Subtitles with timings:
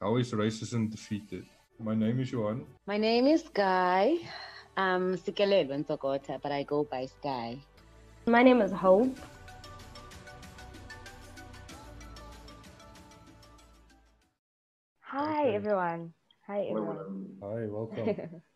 [0.00, 1.44] How is racism defeated?
[1.78, 2.64] My name is Johan.
[2.86, 4.16] My name is Sky.
[4.76, 7.58] I'm Sikelelo in Sokota, but I go by Sky.
[8.26, 9.18] My name is Hope.
[15.02, 15.54] Hi Okay.
[15.56, 16.12] everyone.
[16.46, 17.38] Hi everyone.
[17.42, 18.42] Hi, welcome.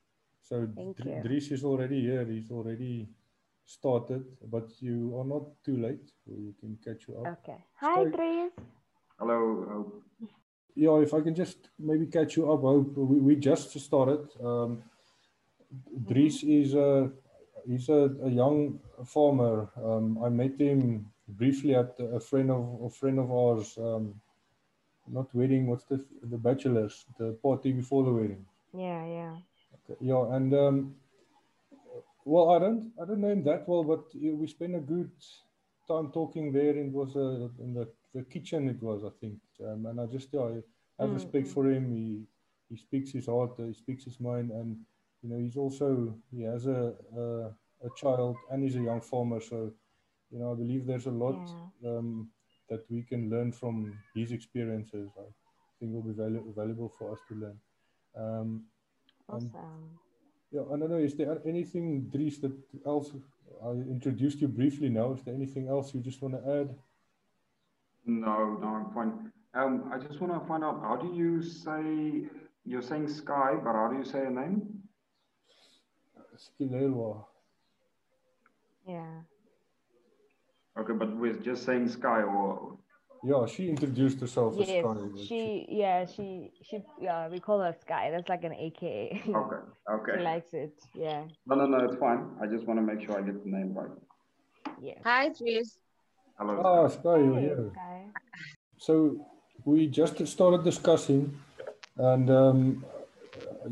[0.45, 2.23] So Thank Dr- Dries is already here.
[2.27, 3.09] He's already
[3.65, 6.13] started, but you are not too late.
[6.27, 7.39] We can catch you up.
[7.39, 7.57] Okay.
[7.81, 8.53] Hi Sky- Dries.
[9.19, 9.39] Hello.
[9.73, 10.01] uh,
[10.75, 12.63] Yeah, if I can just maybe catch you up.
[12.63, 14.29] We, we just started.
[14.43, 14.83] Um,
[16.09, 17.11] Dries is a
[17.67, 19.71] he's a, a young farmer.
[19.83, 23.79] Um, I met him briefly at a friend of a friend of ours.
[23.79, 24.21] Um,
[25.07, 25.67] not wedding.
[25.67, 27.05] What's the the bachelor's?
[27.19, 28.45] The party before the wedding.
[28.73, 29.37] Yeah, yeah.
[29.75, 30.95] Okay, yeah, and um,
[32.25, 35.11] well, I don't I don't know him that well, but we spent a good
[35.87, 36.77] time talking there.
[36.77, 38.69] It was uh, in the, the kitchen.
[38.69, 40.49] It was, I think, um, and I just yeah,
[40.99, 41.49] I have Mm, respect mm.
[41.49, 41.91] for him.
[41.93, 42.25] He
[42.69, 43.53] he speaks his heart.
[43.59, 44.77] Uh, he speaks his mind, and
[45.23, 47.25] you know he's also he has a, a
[47.87, 49.41] a child and he's a young farmer.
[49.41, 49.73] So
[50.31, 51.41] you know I believe there's a lot
[51.87, 52.29] um,
[52.69, 55.11] that we can learn from his experiences.
[55.19, 55.25] I
[55.79, 57.59] think will be valu- valuable for us to learn.
[58.17, 58.65] Um,
[59.31, 59.99] and Awesome.
[60.51, 60.99] yeah, I don't know.
[60.99, 62.53] Is there anything, Dries, that
[62.87, 63.13] else?
[63.65, 65.13] I introduced you briefly now.
[65.15, 66.75] Is there anything else you just want to add?
[68.07, 69.34] No, no, I'm fine.
[69.55, 72.27] Um, I just want to find out how do you say
[72.65, 74.63] you're saying Sky, but how do you say your name?
[76.37, 77.25] Skilelwa.
[78.87, 79.21] Yeah.
[80.77, 82.79] Okay, but we're just saying Sky, or
[83.23, 84.83] Yeah, she introduced herself as Sky.
[84.83, 88.11] but She yeah, she she yeah, we call her Sky.
[88.11, 89.23] That's like an AKA.
[89.29, 90.13] okay, okay.
[90.17, 90.75] she likes it.
[90.95, 91.25] Yeah.
[91.47, 92.27] No, no, no, it's fine.
[92.43, 93.97] I just want to make sure I get the name right.
[94.83, 94.95] Yeah.
[95.05, 95.79] Hi, Tris.
[96.39, 96.61] Hello.
[96.65, 97.71] Ah, Sky, you're Hi, here.
[97.73, 98.07] Sky.
[98.79, 99.25] So
[99.65, 101.37] we just started discussing,
[101.97, 102.85] and um,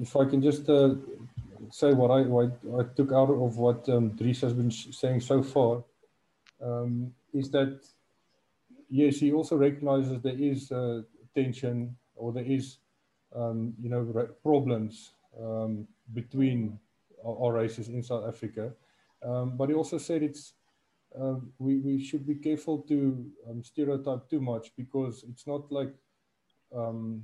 [0.01, 0.95] if I can just uh,
[1.71, 5.43] say what I what I took out of what um, Dries has been saying so
[5.43, 5.85] far,
[6.63, 7.81] um, is that
[8.89, 11.03] yes, he also recognizes there is uh,
[11.35, 12.79] tension or there is
[13.35, 16.79] um, you know problems um, between
[17.25, 18.73] our, our races in South Africa,
[19.23, 20.55] um, but he also said it's
[21.19, 25.93] um, we, we should be careful to um, stereotype too much because it's not like
[26.75, 27.23] um,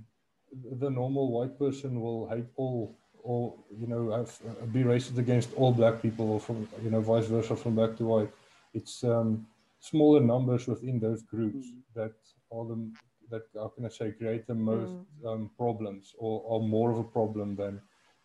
[0.81, 5.53] the normal white person will hate all or you know have, uh, be racist against
[5.55, 8.31] all black people or from you know vice versa from black to white.
[8.75, 9.47] It's um,
[9.81, 12.15] smaller numbers within those groups that
[12.51, 12.91] are the
[13.31, 14.95] that how can I say create the most
[15.27, 17.81] um, problems or are more of a problem than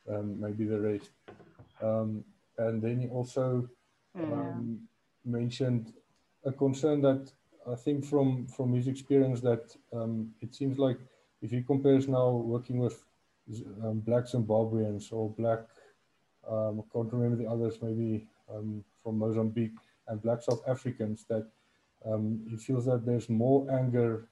[0.09, 1.09] um, maybe the rest.
[1.81, 2.23] Um,
[2.57, 3.67] and then he also
[4.21, 4.79] um,
[5.25, 5.93] mentioned
[6.45, 7.31] a concern that
[7.71, 10.99] I think from from his experience that um, it seems like
[11.41, 13.03] if he compares now working with
[13.83, 15.59] um, black Zimbabweans or black
[16.49, 21.47] um, I can't remember the others maybe um, from Mozambique and black South Africans that
[22.05, 24.27] um, he feels that there's more anger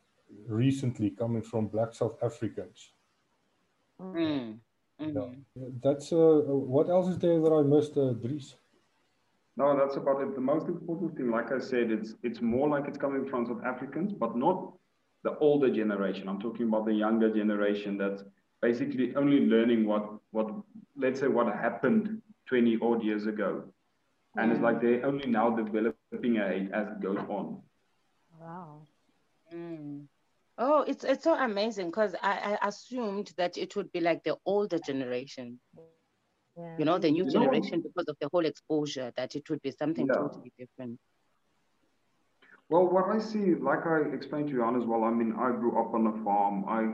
[0.48, 2.92] recently coming from black South Africans.
[4.00, 4.60] Mm.
[5.00, 5.44] Mhm.
[5.82, 6.42] That's uh,
[6.76, 8.56] what else is there that I missed, uh, Dries?
[9.62, 10.34] No, that's about it.
[10.34, 13.64] The most important thing, like I said, it's it's more like it's coming from South
[13.64, 14.74] Africans, but not
[15.22, 16.28] the older generation.
[16.28, 18.24] I'm talking about the younger generation that's
[18.60, 20.48] basically only learning what what
[20.98, 23.64] let's say what happened 20 odd years ago.
[24.36, 27.62] And it's like they're only now developing a hate as it goes on.
[28.40, 28.88] Wow.
[29.54, 30.08] Mm.
[30.58, 34.38] Oh, it's it's so amazing because I, I assumed that it would be like the
[34.44, 35.60] older generation,
[36.58, 36.76] Yeah.
[36.78, 39.62] you know, the new You know- generation because of the whole exposure, that it would
[39.62, 40.14] be something Yeah.
[40.14, 41.00] totally different.
[42.70, 45.78] Well, what I see, like I explained to Jan as well, I mean, I grew
[45.78, 46.64] up on a farm.
[46.68, 46.94] I,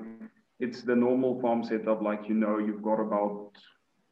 [0.59, 3.51] it's the normal farm setup, like you know, you've got about,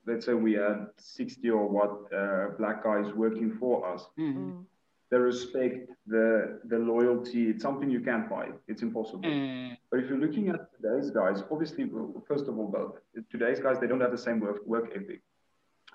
[0.06, 4.08] let's say we had 60 or what uh, black guys working for us.
[4.20, 4.36] Mm.
[4.36, 4.66] Mm.
[5.12, 8.50] The respect, the the loyalty, it's something you can't buy.
[8.68, 9.22] It's impossible.
[9.24, 9.78] Mm.
[9.90, 11.90] But if you're looking at today's guys, obviously,
[12.28, 12.94] first of all, both
[13.32, 15.22] today's guys they don't have the same work work ethic.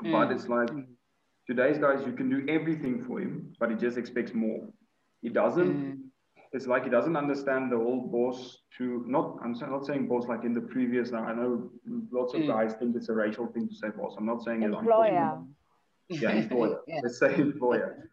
[0.03, 0.33] But Mm.
[0.35, 0.87] it's like Mm.
[1.47, 4.69] today's guys, you can do everything for him, but he just expects more.
[5.23, 5.75] He doesn't.
[5.75, 5.99] Mm.
[6.53, 9.39] It's like he doesn't understand the whole boss to not.
[9.43, 11.13] I'm not saying boss like in the previous.
[11.13, 11.71] Now I know
[12.11, 12.47] lots of Mm.
[12.49, 14.17] guys think it's a racial thing to say boss.
[14.19, 14.67] I'm not saying it.
[14.67, 15.11] I'm talking Employer.
[15.11, 15.47] about-
[16.09, 16.81] yeah, employer.
[16.89, 17.01] Yeah.
[17.03, 18.09] Let's say employer.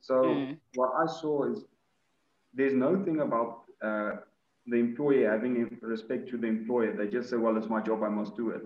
[0.00, 0.58] So Mm.
[0.74, 1.64] what I saw is
[2.54, 4.16] there's no thing about uh,
[4.66, 6.92] the employee having respect to the employer.
[6.96, 8.62] They just say, well, it's my job, I must do it.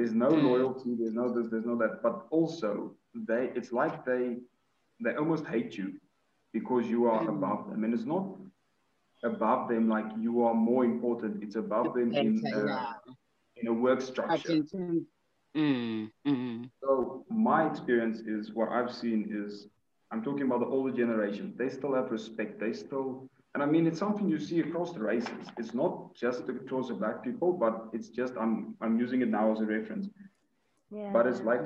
[0.00, 0.50] There's no Mm.
[0.50, 2.02] loyalty, there's no this, there's no that.
[2.02, 4.38] But also they it's like they
[5.04, 6.00] they almost hate you
[6.52, 7.30] because you are Mm.
[7.30, 7.84] above them.
[7.84, 8.26] And it's not
[9.24, 11.42] above them, like you are more important.
[11.42, 13.12] It's above them in, Better, uh,
[13.56, 14.58] in a work structure.
[14.74, 15.06] in
[15.56, 19.68] Mm, mm, So my experience is what I've seen is
[20.10, 21.54] I'm talking about the older generation.
[21.56, 22.60] They still have respect.
[22.60, 25.48] They still, and I mean it's something you see across the races.
[25.58, 29.52] It's not just across the black people, but it's just I'm I'm using it now
[29.52, 30.08] as a reference.
[30.90, 31.10] Yeah.
[31.12, 31.62] But it's like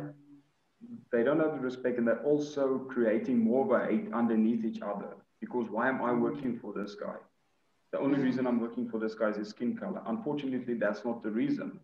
[1.12, 4.82] they don't have the respect, and they're also creating more of a hate underneath each
[4.82, 5.16] other.
[5.40, 7.16] Because why am I working for this guy?
[7.92, 10.02] The only reason I'm working for this guy is his skin color.
[10.06, 11.80] Unfortunately, that's not the reason.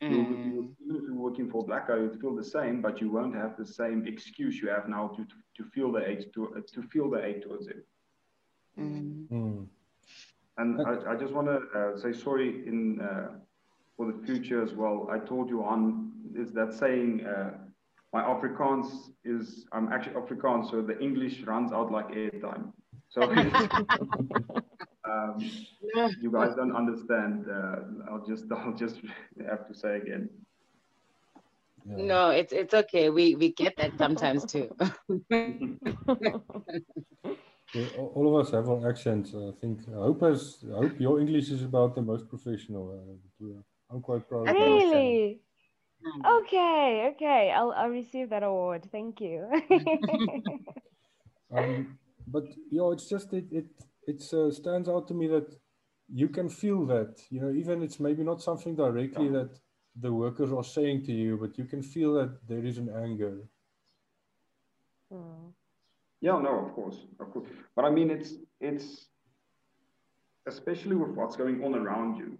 [0.00, 2.44] You you will- mm, even if you're working for a black guy, you'd feel the
[2.44, 5.22] same, but you won't have the same excuse you have now to
[5.56, 6.42] to feel the hate to
[6.74, 7.82] to feel the hate towards him.
[8.78, 9.28] Mm.
[9.28, 9.66] Mm.
[10.58, 13.38] And I, I just want to uh, say sorry in uh,
[13.96, 15.08] for the future as well.
[15.10, 17.50] I told you on is that saying uh,
[18.12, 22.72] my Afrikaans is I'm actually Afrikaans, so the English runs out like airtime.
[23.08, 23.22] So
[25.10, 25.50] um,
[26.20, 27.46] you guys don't understand.
[27.50, 27.76] Uh,
[28.10, 29.00] I'll just I'll just
[29.48, 30.28] have to say again.
[31.88, 32.04] Yeah.
[32.04, 33.10] No, it's it's okay.
[33.10, 34.74] We we get that sometimes too.
[37.74, 39.34] Yeah, all all of us have our accents.
[39.34, 39.80] I think.
[39.88, 42.84] I hope as I hope your English is about the most professional.
[43.42, 43.46] Uh,
[43.90, 44.48] I'm quite proud.
[44.48, 44.62] of my.
[44.62, 45.40] Really?
[46.04, 46.40] Mm.
[46.40, 47.50] Okay, okay.
[47.50, 48.88] I'll I'll receive that award.
[48.92, 49.50] Thank you.
[51.52, 53.66] Um, but you know, it's just it it
[54.06, 55.56] it uh, stands out to me that
[56.12, 57.20] you can feel that.
[57.30, 59.58] You know, even it's maybe not something directly that
[59.94, 63.48] the workers are saying to you, but you can feel that there is an anger.
[65.12, 65.52] Mm.
[66.20, 67.48] Yeah, no, of course, of course.
[67.74, 69.06] But I mean, it's it's
[70.46, 72.38] especially with what's going on around you.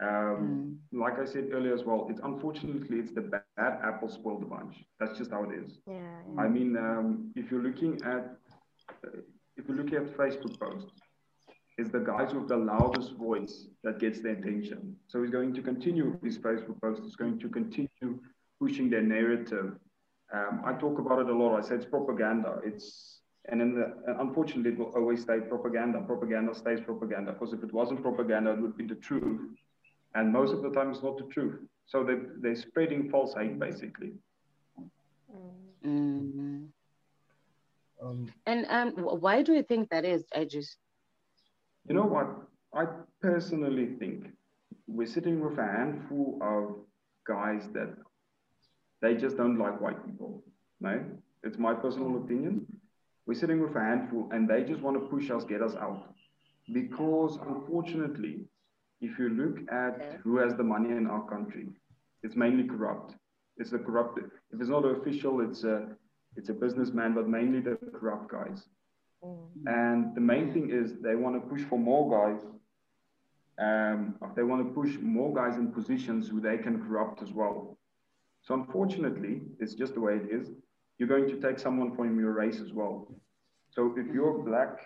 [0.00, 4.46] Um, Like I said earlier as well, it's unfortunately it's the bad apple spoiled the
[4.46, 4.74] bunch.
[4.98, 5.78] That's just how it is.
[5.86, 5.94] Yeah.
[6.34, 6.40] yeah.
[6.40, 8.36] I mean, um, if you're looking at
[9.04, 9.20] uh,
[9.56, 10.90] if you're looking at Facebook posts,
[11.78, 14.96] it's the guys with the loudest voice that gets the attention.
[15.08, 17.04] So he's going to continue with these Facebook posts.
[17.04, 18.20] He's going to continue
[18.60, 19.78] pushing their narrative.
[20.32, 21.58] Um, I talk about it a lot.
[21.58, 22.58] I say it's propaganda.
[22.64, 26.00] It's and then the, and unfortunately it will always stay propaganda.
[26.00, 29.40] Propaganda stays propaganda because if it wasn't propaganda, it would be the truth.
[30.14, 31.60] And most of the time, it's not the truth.
[31.86, 34.12] So they they're spreading false hate basically.
[35.30, 35.52] Mm.
[35.84, 36.68] Mm.
[38.02, 38.90] Um, And um,
[39.20, 40.76] why do you think that is, Edges?
[41.88, 42.28] You know what?
[42.74, 42.86] I
[43.20, 44.26] personally think
[44.88, 46.76] we're sitting with a handful of
[47.26, 47.94] guys that
[49.02, 50.42] they just don't like white people.
[50.80, 51.04] No,
[51.42, 52.66] it's my personal opinion.
[53.26, 56.04] We're sitting with a handful and they just want to push us, get us out.
[56.72, 58.44] Because unfortunately,
[59.00, 61.68] if you look at who has the money in our country,
[62.22, 63.14] it's mainly corrupt.
[63.56, 64.18] It's the corrupt.
[64.18, 65.88] If it's not an official, it's a
[66.36, 68.68] it's a businessman, but mainly the corrupt guys.
[69.24, 69.38] Mm.
[69.66, 72.44] And the main thing is they want to push for more guys.
[73.58, 77.75] Um, they want to push more guys in positions who they can corrupt as well.
[78.46, 80.50] So unfortunately, it's just the way it is.
[80.98, 83.12] You're going to take someone from your race as well.
[83.70, 84.78] So if you're black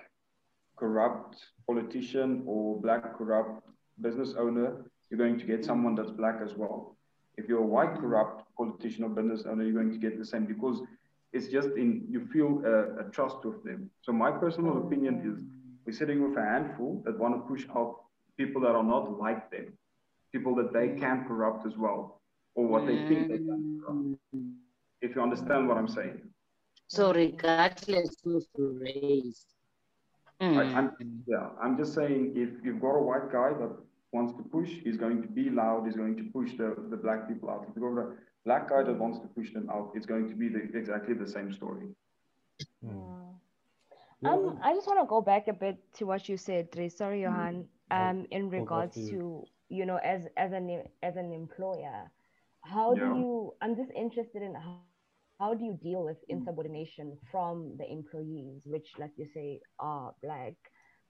[0.79, 1.37] corrupt
[1.67, 3.63] politician or black corrupt
[4.01, 6.97] business owner, you're going to get someone that's black as well.
[7.37, 10.47] If you're a white corrupt politician or business owner, you're going to get the same
[10.47, 10.81] because
[11.33, 13.91] it's just in you feel a, a trust with them.
[14.01, 15.45] So my personal opinion is
[15.85, 17.97] we're sitting with a handful that want to push out
[18.39, 19.75] people that are not like them,
[20.33, 22.20] people that they can corrupt as well,
[22.55, 24.19] or what they think they can corrupt.
[24.35, 24.55] Mm.
[25.01, 26.21] If you understand what I'm saying.
[26.89, 28.43] So regardless of
[28.81, 29.47] race.
[30.41, 30.75] I, Mm.
[30.75, 30.93] I'm,
[31.27, 33.73] yeah, I'm just saying if you've got a white guy that
[34.13, 37.29] wants to push, he's going to be loud, he's going to push the, the black
[37.29, 37.67] people out.
[37.69, 38.15] If you've got a
[38.47, 41.29] black guy that wants to push them out, it's going to be the, exactly the
[41.29, 41.89] same story.
[42.85, 42.91] mm.
[44.23, 44.31] Yeah.
[44.31, 46.89] Yeah, Um, I just want to go back a bit to what you said, Dre.
[46.89, 47.67] Sorry, Johan.
[47.91, 49.11] Yeah, Um, in regards to you.
[49.11, 52.11] to you know, as as an as an employer,
[52.63, 53.13] how Yeah.
[53.13, 53.55] do you?
[53.61, 54.83] I'm just interested in how
[55.41, 56.37] how do you deal with mm.
[56.37, 60.55] insubordination from the employees, which, like you say, are black.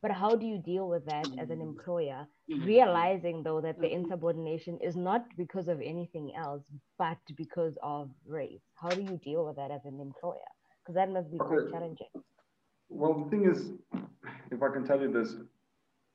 [0.02, 1.68] But how do you deal with that as an mm.
[1.70, 2.64] employer, mm-hmm.
[2.64, 4.04] realizing though that the mm-hmm.
[4.04, 6.62] insubordination is not because of anything else,
[6.96, 8.62] but because of race?
[8.80, 10.50] How do you deal with that as an employer?
[10.80, 12.14] Because that must be quite challenging.
[12.88, 13.72] Well, the thing is,
[14.50, 15.36] if I can tell you this,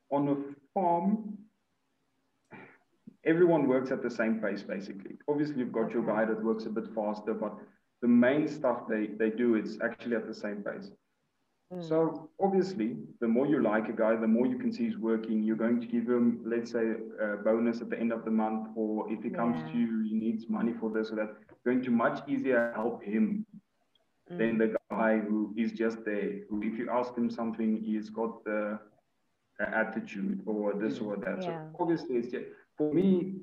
[0.09, 0.35] on a
[0.73, 1.37] farm,
[3.25, 5.17] everyone works at the same pace, basically.
[5.27, 7.57] Obviously, you've got your guy that works a bit faster, but
[8.01, 10.91] the main stuff they, they do is actually at the same pace.
[11.73, 11.87] Mm.
[11.87, 15.41] So obviously, the more you like a guy, the more you can see he's working.
[15.41, 18.69] You're going to give him, let's say, a bonus at the end of the month,
[18.75, 21.35] or if he comes to you, he needs money for this or that.
[21.65, 23.45] Going to much easier help him
[24.29, 24.59] than Mm.
[24.59, 26.41] the guy who is just there.
[26.49, 28.79] Who, if you ask him something, he's got the
[29.59, 31.41] attitude or this or that.
[31.41, 31.45] Yeah.
[31.47, 32.45] So obviously, it's just,
[32.77, 33.33] for me,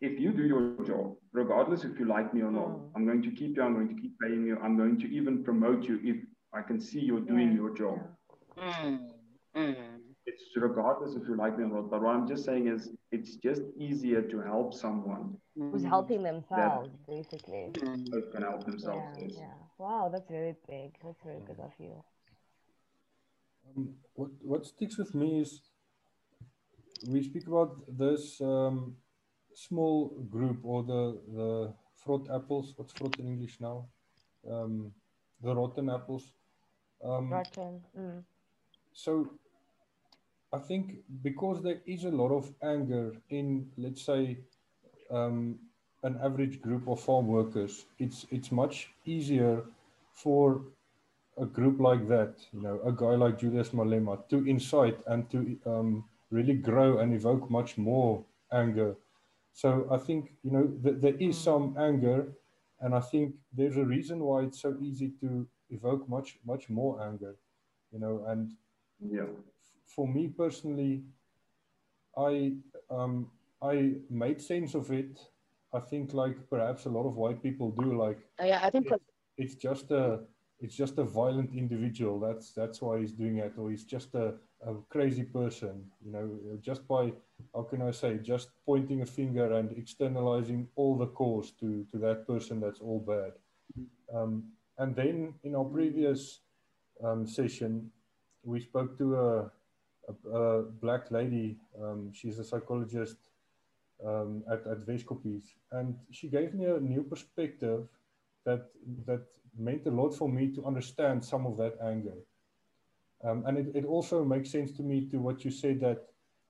[0.00, 2.92] if you do your job, regardless if you like me or not, Mm.
[2.96, 3.62] I'm going to keep you.
[3.62, 4.58] I'm going to keep paying you.
[4.62, 6.16] I'm going to even promote you if
[6.52, 7.98] I can see you're doing Yeah, your job.
[8.58, 8.98] Mm,
[9.56, 11.90] mm, It's regardless if you like me or not.
[11.90, 16.22] But what I'm just saying is, it's just easier to help someone Who's mm, helping
[16.22, 17.72] themselves, basically.
[17.80, 19.06] who can help themselves.
[19.18, 19.36] Yeah, yes.
[19.38, 19.54] yeah.
[19.78, 20.92] Wow, that's very big.
[21.04, 21.94] That's very good of you.
[23.76, 25.60] Um, what what sticks with me is
[27.08, 28.96] we speak about this um,
[29.54, 32.74] small group or the the frot apples.
[32.76, 33.86] What's frot in English now?
[34.50, 34.92] Um,
[35.42, 36.32] the rotten apples.
[37.04, 37.80] Um, Rotten.
[37.98, 38.22] Mm.
[38.92, 39.28] so
[40.52, 44.38] I think because there is a lot of anger in, let's say,
[45.10, 45.58] um,
[46.02, 49.64] an average group of farm workers, it's it's much easier
[50.12, 50.62] for
[51.38, 55.58] a group like that, you know, a guy like Julius Malema, to incite and to
[55.64, 58.96] um, really grow and evoke much more anger.
[59.52, 62.32] So I think you know th- there is some anger,
[62.80, 67.02] and I think there's a reason why it's so easy to evoke much much more
[67.08, 67.36] anger,
[67.92, 68.52] you know, and
[68.98, 69.28] Yeah.
[69.86, 71.04] for me personally,
[72.16, 72.52] I
[72.90, 73.30] um,
[73.62, 73.74] I
[74.10, 75.20] made sense of it.
[75.74, 77.88] I think like perhaps a lot of white people do.
[78.06, 78.98] Like Uh, yeah, I think for,
[79.36, 80.20] it's just a
[80.60, 82.20] it's just a violent individual.
[82.20, 84.34] That's that's why he's doing it, or he's just a,
[84.66, 85.84] a crazy person.
[86.04, 87.12] You know, just by
[87.54, 91.98] how can I say, just pointing a finger and externalizing all the cause to to
[91.98, 92.60] that person.
[92.60, 93.32] That's all bad.
[94.14, 94.44] Um,
[94.78, 96.40] and then in our previous
[97.02, 97.90] um, session,
[98.42, 99.50] we spoke to a,
[100.08, 101.56] a, a black lady.
[101.80, 103.16] Um, she's a psychologist
[104.04, 105.54] um, at, at Vescopies.
[105.70, 107.86] And she gave me a new perspective
[108.44, 108.66] that,
[109.06, 109.22] that
[109.58, 112.14] meant a lot for me to understand some of that anger.
[113.24, 116.06] Um, and it, it also makes sense to me to what you said that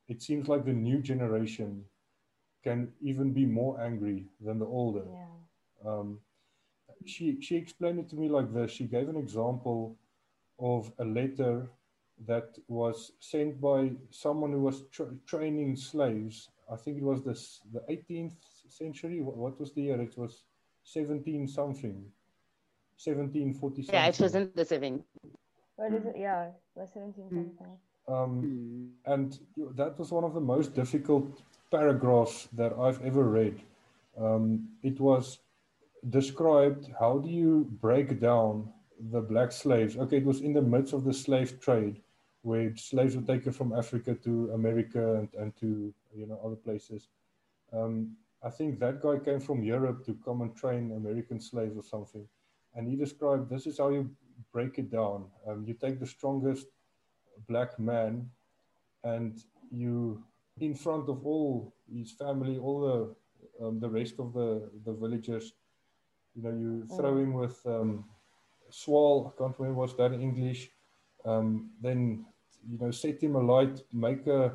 [0.09, 1.85] it seems like the new generation
[2.64, 5.05] can even be more angry than the older.
[5.05, 5.91] Yeah.
[5.91, 6.19] Um,
[7.05, 8.71] she she explained it to me like this.
[8.71, 9.97] She gave an example
[10.59, 11.69] of a letter
[12.26, 16.50] that was sent by someone who was tra- training slaves.
[16.71, 18.37] I think it was this the 18th
[18.69, 19.21] century.
[19.21, 20.00] What, what was the year?
[20.00, 20.45] It was
[20.85, 22.05] 17 something.
[23.02, 23.95] 1740 something.
[23.95, 25.02] yeah, it was in the seven.
[25.76, 26.14] What is it?
[26.17, 27.45] Yeah, it was 17 Mm.
[27.59, 27.79] something.
[28.09, 28.91] Um, Mm.
[29.07, 29.38] and
[29.76, 33.62] that was one of the most difficult paragraphs that I've ever read.
[34.17, 35.38] Um, it was
[36.09, 39.97] described how do you break down the black slaves?
[39.97, 42.00] Okay, it was in the midst of the slave trade
[42.43, 47.09] where slaves were taken from Africa to America and, and to you know other places.
[47.73, 51.83] Um, I think that guy came from Europe to come and train American slaves or
[51.83, 52.26] something.
[52.75, 54.11] And he described this is how you
[54.53, 55.27] break it down.
[55.47, 56.67] Um, you take the strongest
[57.49, 58.31] black man
[59.05, 60.23] and you
[60.61, 65.53] in front of all his family all the um, the rest of the the villagers
[66.35, 68.05] you know you throw him with um,
[68.71, 70.71] swall i can't remember what's that in english.
[71.25, 72.25] Um, then
[72.69, 74.53] you know set him alight make a,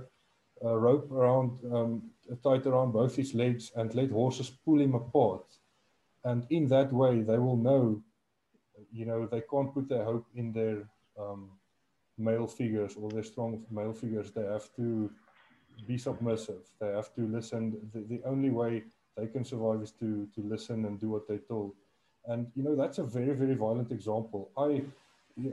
[0.61, 2.11] a rope around um,
[2.43, 5.45] tight around both his legs and let horses pull him apart.
[6.23, 8.01] And in that way they will know
[8.91, 10.87] you know they can't put their hope in their
[11.19, 11.49] um,
[12.17, 14.31] male figures or their strong male figures.
[14.31, 15.09] They have to
[15.87, 16.63] be submissive.
[16.79, 17.77] They have to listen.
[17.93, 18.83] The, the only way
[19.15, 21.73] they can survive is to to listen and do what they're told.
[22.25, 24.51] And you know that's a very very violent example.
[24.57, 24.83] I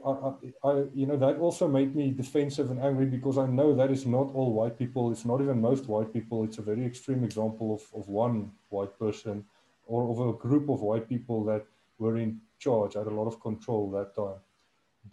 [0.07, 0.33] I,
[0.64, 4.07] I, you know, that also made me defensive and angry because I know that is
[4.07, 5.12] not all white people.
[5.12, 6.43] It's not even most white people.
[6.43, 9.45] It's a very extreme example of, of one white person
[9.87, 11.67] or of a group of white people that
[11.99, 14.40] were in charge, had a lot of control that time.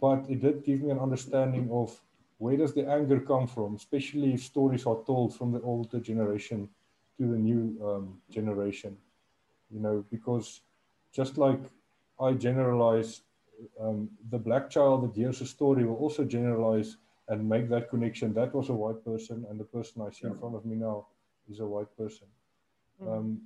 [0.04, 1.88] But it did give me an understanding of
[2.38, 6.68] where does the anger come from, especially if stories are told from the older generation
[7.18, 8.04] to the new um,
[8.38, 8.96] generation.
[9.74, 10.48] You know, because
[11.18, 11.62] just like
[12.20, 13.22] I generalize
[13.80, 16.96] um, the black child that hears a story will also generalize
[17.28, 18.34] and make that connection.
[18.34, 21.06] That was a white person, and the person I see in front of me now
[21.50, 22.26] is a white person.
[23.06, 23.42] Um,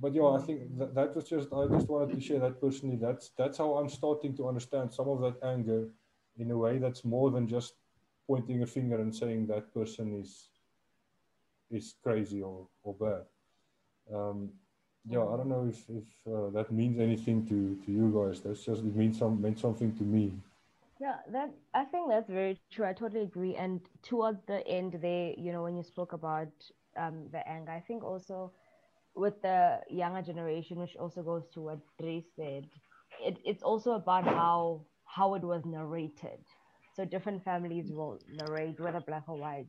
[0.00, 2.96] but yeah, I think that, that was just I just wanted to share that personally.
[2.96, 5.88] That's that's how I'm starting to understand some of that anger
[6.38, 7.74] in a way that's more than just
[8.26, 10.48] pointing a finger and saying that person is
[11.70, 14.14] is crazy or, or bad.
[14.14, 14.50] Um,
[15.08, 18.40] yeah, I don't know if, if uh, that means anything to, to you guys.
[18.40, 20.32] That's just it means some meant something to me.
[21.00, 22.86] Yeah, that I think that's very true.
[22.86, 23.54] I totally agree.
[23.54, 26.48] And towards the end, there, you know, when you spoke about
[26.96, 28.52] um, the anger, I think also
[29.16, 32.68] with the younger generation, which also goes to what Dre said,
[33.20, 36.40] it, it's also about how how it was narrated.
[36.94, 39.68] So different families will narrate, whether black or white,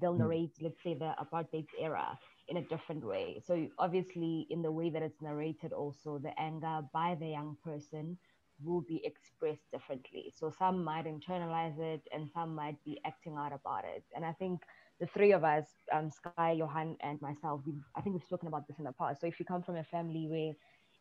[0.00, 0.18] they'll Mm.
[0.18, 3.42] narrate, let's say, the apartheid era in a different way.
[3.46, 8.18] So obviously, in the way that it's narrated, also the anger by the young person
[8.62, 10.32] will be expressed differently.
[10.34, 14.04] So some might internalize it, and some might be acting out about it.
[14.14, 14.62] And I think
[15.00, 18.60] the three of us, um, Sky, Johan, and myself, we I think we've spoken about
[18.60, 19.16] this in the past.
[19.16, 20.52] So if you come from a family where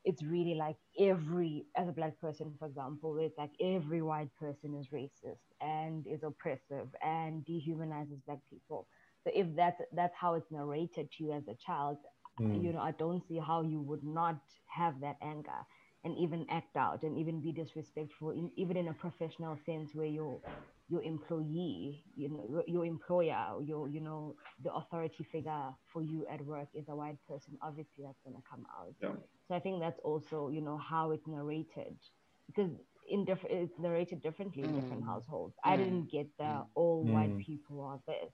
[0.04, 4.30] it's really like every, as a black person, for example, where it's like every white
[4.40, 8.88] person is racist and is oppressive and dehumanizes black people.
[9.24, 11.98] So if that's that's how it's narrated to you as a child,
[12.40, 12.62] Mm.
[12.62, 15.62] you know, I don't see how you would not have that anger
[16.04, 20.06] and even act out and even be disrespectful, in, even in a professional sense where
[20.08, 20.40] your
[20.88, 26.26] your employee, you know, your- your employer, your you know, the authority figure for you
[26.28, 27.58] at work is a white person.
[27.62, 28.96] Obviously, that's gonna come out.
[29.02, 29.16] Yeah.
[29.48, 32.00] So I think that's also you know how it's narrated
[32.48, 32.72] because
[33.08, 35.06] in different it's narrated differently in different Mm.
[35.06, 35.58] households.
[35.64, 35.78] I Mm.
[35.78, 37.46] didn't get the all white Mm.
[37.46, 38.34] people are this.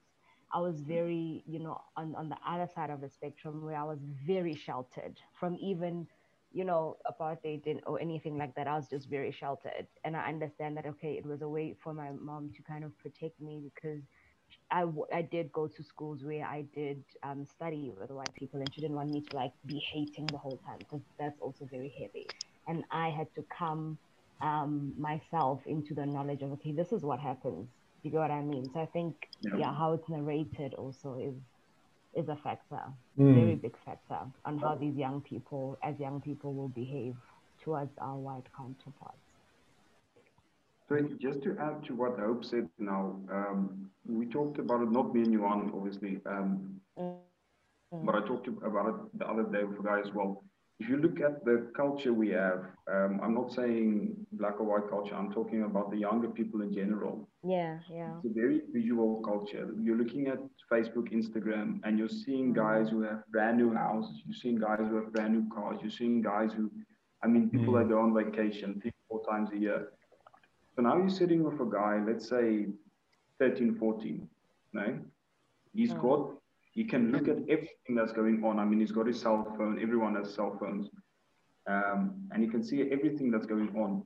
[0.52, 3.84] I was very, you know, on, on the other side of the spectrum where I
[3.84, 6.08] was very sheltered from even,
[6.52, 8.66] you know, apartheid and, or anything like that.
[8.68, 9.86] I was just very sheltered.
[10.04, 12.96] And I understand that, okay, it was a way for my mom to kind of
[12.98, 14.02] protect me because
[14.70, 18.60] I, w- I did go to schools where I did um, study with white people
[18.60, 21.66] and she didn't want me to like be hating the whole time because that's also
[21.70, 22.34] very heavy.
[22.66, 23.98] And I had to come
[24.40, 27.68] um, myself into the knowledge of, okay, this is what happens.
[28.02, 28.70] You get what I mean?
[28.72, 29.50] So I think Yeah.
[29.52, 31.34] yeah, how it's narrated also is
[32.14, 32.82] is a factor,
[33.18, 33.34] Mm.
[33.34, 37.16] very big factor on how these young people, as young people, will behave
[37.64, 39.16] towards our white counterparts.
[40.88, 45.14] So just to add to what Hope said now, um, we talked about it, not
[45.14, 47.20] me and Johan, obviously, um, Mm.
[48.06, 50.42] but I talked about it the other day with a guy as well.
[50.80, 52.60] If you look at the culture we have,
[52.94, 56.72] um, I'm not saying black or white culture, I'm talking about the younger people in
[56.72, 57.28] general.
[57.42, 58.16] Yeah, yeah.
[58.16, 59.66] It's a very visual culture.
[59.80, 60.40] You're looking at
[60.72, 64.22] Facebook, Instagram, and you're seeing guys who have brand new houses.
[64.24, 65.78] You're seeing guys who have brand new cars.
[65.82, 66.70] You're seeing guys who,
[67.22, 67.78] I mean, people Mm.
[67.78, 69.80] that go on vacation three, four times a year.
[70.74, 72.46] So now you're sitting with a guy, let's say
[73.38, 74.28] 13, 14,
[74.72, 74.86] no?
[75.74, 76.02] He's Mm.
[76.06, 76.22] got,
[76.76, 78.58] he can look at everything that's going on.
[78.58, 79.78] I mean, he's got his cell phone.
[79.86, 80.88] Everyone has cell phones.
[81.66, 82.00] Um,
[82.32, 84.04] and he can see everything that's going on.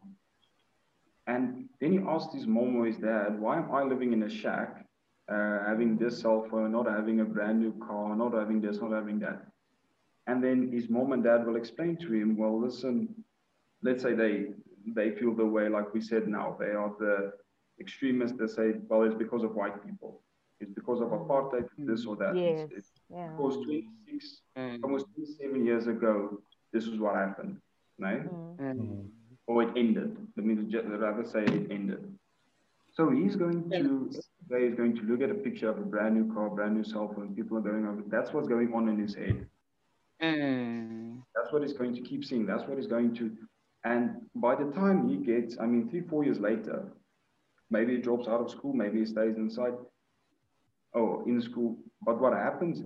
[1.27, 4.29] And then he asked his mom or his dad, why am I living in a
[4.29, 4.85] shack,
[5.29, 8.93] uh, having this cell phone, not having a brand new car, not having this, not
[8.93, 9.47] having that?
[10.27, 13.15] And then his mom and dad will explain to him, well, listen,
[13.83, 14.47] let's say they
[14.95, 17.33] they feel the way like we said now, they are the
[17.81, 20.23] extremists that say, well, it's because of white people.
[20.61, 22.35] It's because of apartheid, this or that.
[22.37, 23.29] Yes, it's yeah.
[23.31, 24.83] because 26, Mm.
[24.83, 26.41] almost 27 years ago,
[26.73, 27.59] this is what happened.
[27.99, 28.09] No?
[28.09, 28.57] Mm.
[28.59, 29.09] Mm.
[29.47, 30.17] Or it ended.
[30.37, 32.03] Let me just rather say it ended.
[32.93, 34.11] So he's going to
[34.51, 37.13] he's going to look at a picture of a brand new car, brand new cell
[37.15, 37.35] phone.
[37.35, 38.03] People are going over.
[38.09, 39.47] That's what's going on in his head.
[40.23, 41.23] Mm.
[41.35, 42.47] That's what he's going to keep seeing.
[42.47, 43.31] That's what he's going to.
[43.85, 46.85] And by the time he gets, I mean, three, four years later,
[47.71, 49.75] maybe he drops out of school, maybe he stays inside
[50.93, 51.79] or in school.
[52.03, 52.83] But what happens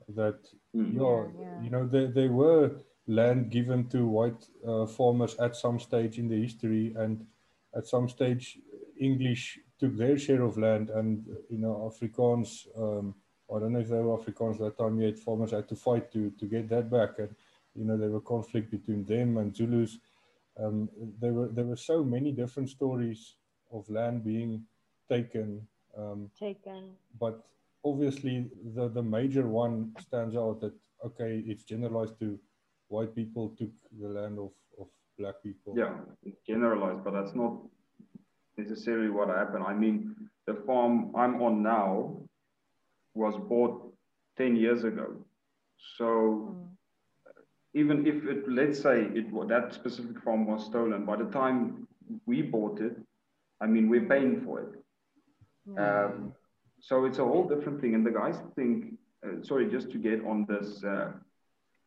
[0.08, 0.38] that
[0.74, 0.94] Mm.
[0.94, 1.64] yeah, Yeah, yeah.
[1.64, 2.70] you know, there, there were
[3.06, 7.26] land given to white uh, farmers at some stage in the history, and
[7.74, 8.58] at some stage,
[9.00, 12.66] English took their share of land, and you know, Afrikaans.
[12.78, 13.14] Um,
[13.54, 15.18] I don't know if they were Afrikaans that time yet.
[15.18, 17.34] Farmers had to fight to to get that back, and
[17.74, 19.98] you know, there were conflict between them and Zulus.
[20.58, 20.88] Um,
[21.20, 23.34] there were there were so many different stories
[23.72, 24.66] of land being
[25.08, 25.66] taken
[25.96, 26.92] Um, Taken.
[27.18, 27.42] but
[27.84, 32.38] obviously the, the major one stands out that okay it's generalized to
[32.88, 37.54] white people took the land of, of black people Yeah, it's generalized, but that's not
[38.56, 39.64] necessarily what happened.
[39.66, 40.14] I mean,
[40.46, 42.16] the farm I'm on now
[43.14, 43.92] was bought
[44.36, 45.24] 10 years ago.
[45.96, 46.76] So Mm.
[47.74, 51.86] even if it, let's say it that specific farm was stolen, by the time
[52.26, 52.96] we bought it,
[53.60, 54.85] I mean, we're paying for it.
[55.78, 56.32] Um,
[56.80, 57.94] so it's a whole different thing.
[57.94, 61.12] And the guys think, uh, sorry, just to get on this, uh,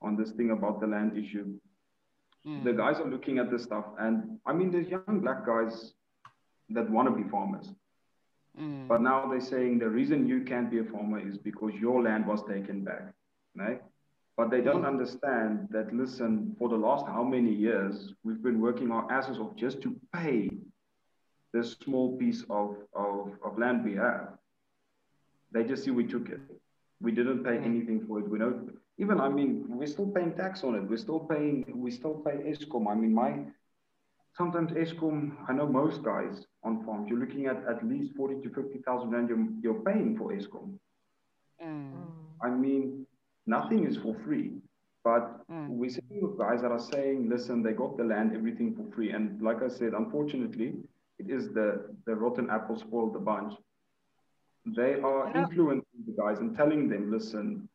[0.01, 1.59] on this thing about the land issue,
[2.45, 2.63] Mm.
[2.63, 3.85] the guys are looking at this stuff.
[3.97, 5.93] And I mean, there's young black guys
[6.69, 7.73] that want to be farmers.
[8.57, 8.87] Mm.
[8.87, 12.25] But now they're saying the reason you can't be a farmer is because your land
[12.25, 13.13] was taken back.
[13.55, 13.81] Right?
[14.37, 18.89] But they don't understand that, listen, for the last how many years, we've been working
[18.89, 20.49] our asses off just to pay
[21.53, 24.37] this small piece of, of, of land we have.
[25.51, 26.39] They just see we took it.
[27.01, 27.65] We didn't pay Mm.
[27.65, 28.29] anything for it.
[28.29, 30.83] We don't even I mean, we're still paying tax on it.
[30.89, 32.87] We're still paying we still pay Eskom.
[32.91, 33.45] I mean my
[34.35, 38.49] sometimes Eskom, I know most guys on farms, you're looking at at least 40 to
[38.49, 40.77] 50,000 rand you're, you're paying for Eskom.
[41.63, 42.05] Mm.
[42.41, 43.05] I mean,
[43.45, 44.51] nothing is for free.
[45.03, 45.69] But Mm.
[45.69, 45.89] we're
[46.21, 49.11] with guys that are saying, listen, they got the land, everything for free.
[49.11, 50.73] And like I said, unfortunately,
[51.19, 53.53] it is the, the rotten apple spoiled the bunch.
[54.75, 57.67] They are You influencing the guys and telling them, listen,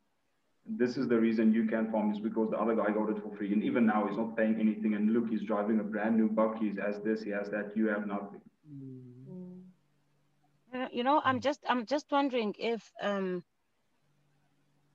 [0.67, 3.35] this is the reason you can't farm is because the other guy got it for
[3.37, 3.53] free.
[3.53, 4.95] And even now he's not paying anything.
[4.95, 6.59] And look, he's driving a brand new buck.
[6.59, 7.77] He has this, he has that.
[7.77, 8.41] You have nothing.
[8.71, 9.61] Mm.
[10.73, 13.45] You know- You know, I'm just I'm just wondering if um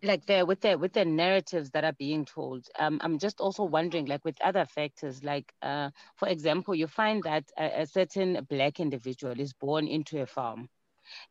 [0.03, 3.63] like there with the with the narratives that are being told, um, I'm just also
[3.63, 8.45] wondering like with other factors, like uh, for example, you find that a, a certain
[8.49, 10.69] black individual is born into a farm.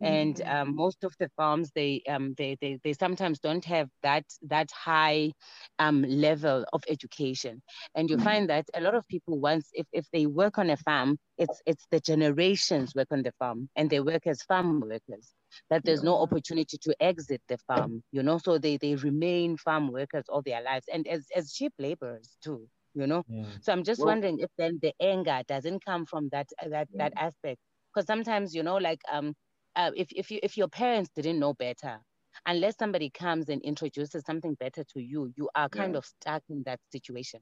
[0.02, 4.24] And um, most of the farms, they, um, they, they, they sometimes don't have that,
[4.42, 5.33] that high
[5.78, 7.62] um, level of education.
[7.94, 8.18] And you Mhm.
[8.18, 11.62] find that a lot of people, once, if, if they work on a farm, it's,
[11.66, 15.35] it's the generations work on the farm and they work as farm workers,
[15.71, 19.90] that there's no opportunity to exit the farm, you know, so they, they remain farm
[19.92, 23.25] workers all their lives and as, as cheap laborers too, you know.
[23.31, 23.44] Mm.
[23.61, 26.88] So I'm just Well- wondering if then the anger doesn't come from that uh, that
[26.92, 26.99] Yeah.
[26.99, 27.61] that aspect.
[27.94, 29.35] Because sometimes you know, like um,
[29.77, 31.99] uh, if if you if your parents didn't know better,
[32.47, 35.99] unless somebody comes and introduces something better to you, you are kind Yeah.
[35.99, 37.40] of stuck in that situation.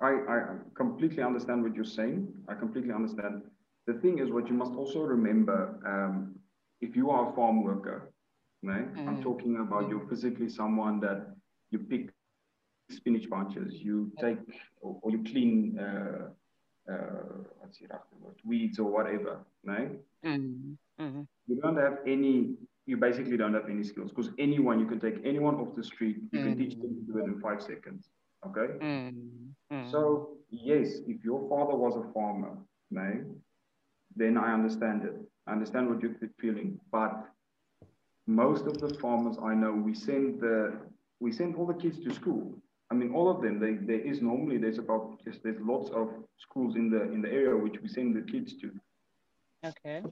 [0.00, 2.28] I, I completely understand what you're saying.
[2.48, 3.42] I completely understand.
[3.86, 6.38] The thing is, what you must also remember, um,
[6.82, 8.12] if you are a farm worker,
[8.62, 8.88] right?
[9.06, 9.22] I'm Mm.
[9.22, 11.36] talking about you're physically someone that
[11.70, 13.64] you pick spinach bunches, you take
[14.28, 15.82] or, or you clean, uh,
[16.92, 17.04] uh,
[17.58, 17.86] what's the
[18.20, 19.90] word, weeds or whatever, right?
[20.24, 22.54] Mm, mm, You don't have any.
[22.86, 26.16] You basically don't have any skills because anyone you can take anyone off the street,
[26.32, 28.10] you can teach them to do it in five seconds.
[28.46, 28.68] Okay.
[28.80, 29.90] mm, mm.
[29.90, 32.56] So yes, if your father was a farmer,
[32.90, 33.22] right,
[34.16, 35.16] then I understand it.
[35.46, 36.78] I understand what you're feeling.
[36.90, 37.26] But
[38.26, 40.78] most of the farmers I know, we send the
[41.20, 42.58] we send all the kids to school.
[42.90, 43.58] I mean, all of them.
[43.58, 47.30] They, there is normally there's about just there's lots of schools in the in the
[47.30, 48.70] area which we send the kids to.
[49.64, 50.02] okay.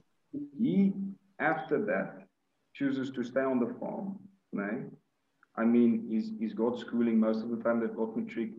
[0.57, 0.93] He
[1.39, 2.27] after that
[2.73, 4.17] chooses to stay on the farm,
[4.53, 4.85] right?
[5.57, 7.79] I mean, he's he's got schooling most of the time.
[7.79, 8.51] They've got matric.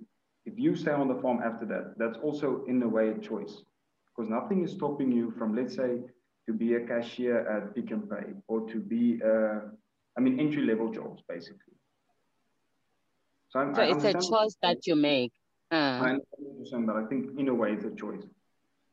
[0.45, 3.63] If you stay on the farm after that, that's also in a way a choice,
[4.09, 6.01] because nothing is stopping you from, let's say,
[6.47, 9.61] to be a cashier at Pick n Pay or to be, uh,
[10.17, 11.75] I mean, entry level jobs basically.
[13.51, 15.33] So, I'm, So I it's a understand choice that you make.
[15.99, 18.25] I Uh, understand what but I think in a way it's a choice.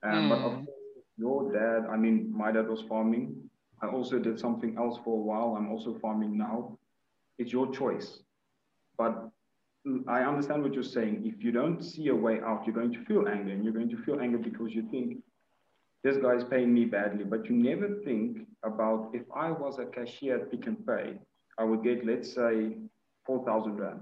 [0.03, 0.65] Um, But of Mm.
[0.65, 3.49] course, your dad, I mean, my dad was farming.
[3.81, 5.55] I also did something else for a while.
[5.55, 6.77] I'm also farming now.
[7.37, 8.23] It's your choice.
[8.97, 9.29] But
[9.87, 11.25] mm, I understand what you're saying.
[11.25, 13.89] If you don't see a way out, you're going to feel anger, and you're going
[13.89, 15.17] to feel anger because you think
[16.03, 17.23] this guy's paying me badly.
[17.23, 21.19] But you never think about if I was a cashier at Pick n Pay,
[21.57, 22.77] I would get, let's say,
[23.25, 23.99] 4,000 Rand.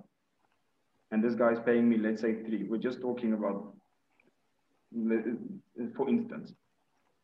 [1.12, 2.64] And this guy's paying me, let's say, three.
[2.64, 3.74] We're just talking about,
[5.96, 6.54] for instance.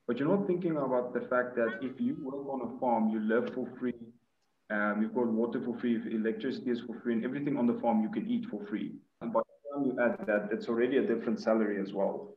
[0.07, 3.19] But you're not thinking about the fact that if you work on a farm, you
[3.19, 3.93] live for free,
[4.69, 8.01] um, you've got water for free, electricity is for free, and everything on the farm
[8.01, 8.93] you can eat for free.
[9.21, 12.35] And by the time you add that, it's already a different salary as well.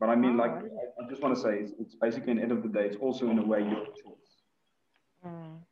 [0.00, 2.42] But I mean, like, I, I just want to say, it's, it's basically, at the
[2.42, 4.32] end of the day, it's also in a way your choice.
[5.24, 5.64] Mm.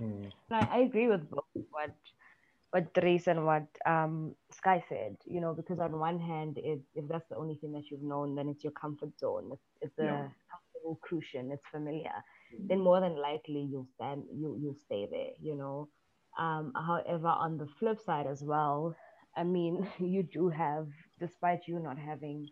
[0.00, 0.32] Mm.
[0.50, 1.94] I, I agree with both what
[2.70, 5.16] what Dries and what um, Sky said.
[5.26, 8.34] You know, because on one hand, it, if that's the only thing that you've known,
[8.34, 9.50] then it's your comfort zone.
[9.52, 10.28] It's, it's the Yeah.
[10.50, 12.12] comfort know crucian, it's familiar,
[12.68, 15.88] then more than likely you'll stand, you you'll stay there, you know.
[16.38, 18.94] Um, however, on the flip side as well,
[19.36, 22.48] I mean, you do have, despite you not having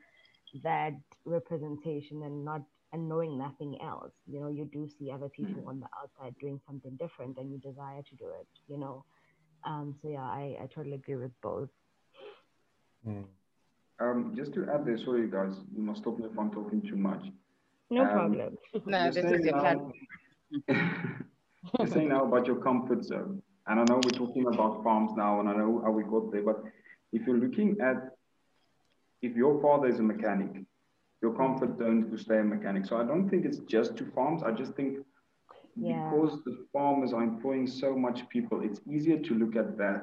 [0.63, 0.93] that
[1.25, 5.79] representation and not and knowing nothing else, you know, you do see other people on
[5.79, 9.05] the outside doing something different, and you desire to do it, you know.
[9.65, 11.69] Um, so yeah, I, I totally agree with both.
[13.07, 13.25] Mm.
[14.01, 16.97] Um, just to add there, sorry guys, you must stop me if I'm talking too
[16.97, 17.23] much.
[17.91, 18.59] No Um, problem.
[18.87, 19.93] No, this is saying your now- platform.
[21.79, 23.43] You're saying now about your comfort zone.
[23.67, 26.43] And I know we're talking about farms now, and I know how we got there,
[26.43, 26.63] but
[27.13, 28.17] if you're looking at
[29.23, 30.63] if your father is a mechanic,
[31.23, 32.87] your comfort zone is to stay a mechanic.
[32.87, 34.43] So I don't think it's just to farms.
[34.43, 34.99] I just think
[35.77, 36.11] Yeah.
[36.11, 40.01] because the farmers are employing so much people, it's easier to look at that.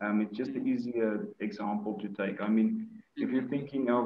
[0.00, 2.40] Um, it's just an easier example to take.
[2.40, 4.04] I mean, if you're thinking of,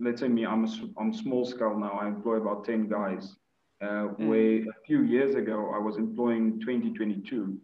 [0.00, 1.92] let's say me, I'm a, I'm small scale now.
[2.02, 3.36] I employ about 10 guys.
[3.80, 7.58] Uh, Where a few years ago I was employing 20, 22.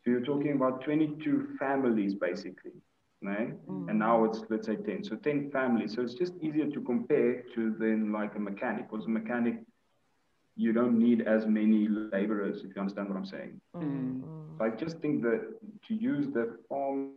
[0.00, 2.72] So you're talking about 22 families basically,
[3.22, 3.54] right?
[3.88, 5.04] And now it's let's say 10.
[5.04, 5.94] So 10 families.
[5.94, 8.90] So it's just easier to compare to then like a mechanic.
[8.90, 9.56] Because a mechanic,
[10.56, 13.60] you don't need as many laborers, if you understand what I'm saying.
[13.76, 14.22] Mm,
[14.58, 15.40] So I just think that
[15.86, 17.12] to use the farmer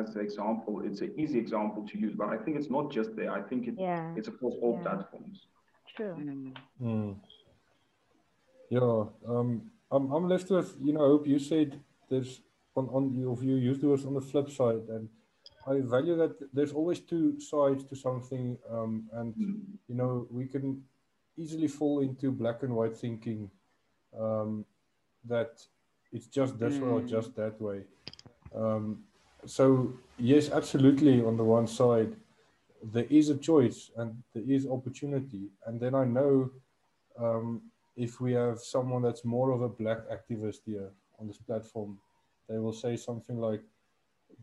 [0.00, 3.14] as an example, it's an easy example to use, but I think it's not just
[3.16, 3.30] there.
[3.32, 4.82] I think it, Yeah, it's across all Yeah.
[4.82, 5.46] platforms.
[5.96, 6.14] true.
[6.18, 6.54] Mm.
[6.82, 7.16] Mm.
[8.70, 12.40] Yeah, um, I'm, I'm left with, you know, I hope you said there's
[12.76, 15.08] on, on you, of you used the words on the flip side, and
[15.66, 19.34] I value that there's always two sides to something, um, and
[19.88, 20.82] you know, we can
[21.36, 23.50] easily fall into black and white thinking
[24.18, 24.64] um,
[25.24, 25.60] that
[26.12, 27.08] it's just this way or Mm.
[27.08, 27.84] just that way.
[28.54, 29.04] Um,
[29.46, 31.22] so yes, absolutely.
[31.24, 32.16] On the one side,
[32.82, 36.50] there is a choice and there is opportunity, and then I know
[37.18, 37.62] um,
[37.96, 41.98] if we have someone that's more of a black activist here on this platform,
[42.48, 43.62] they will say something like,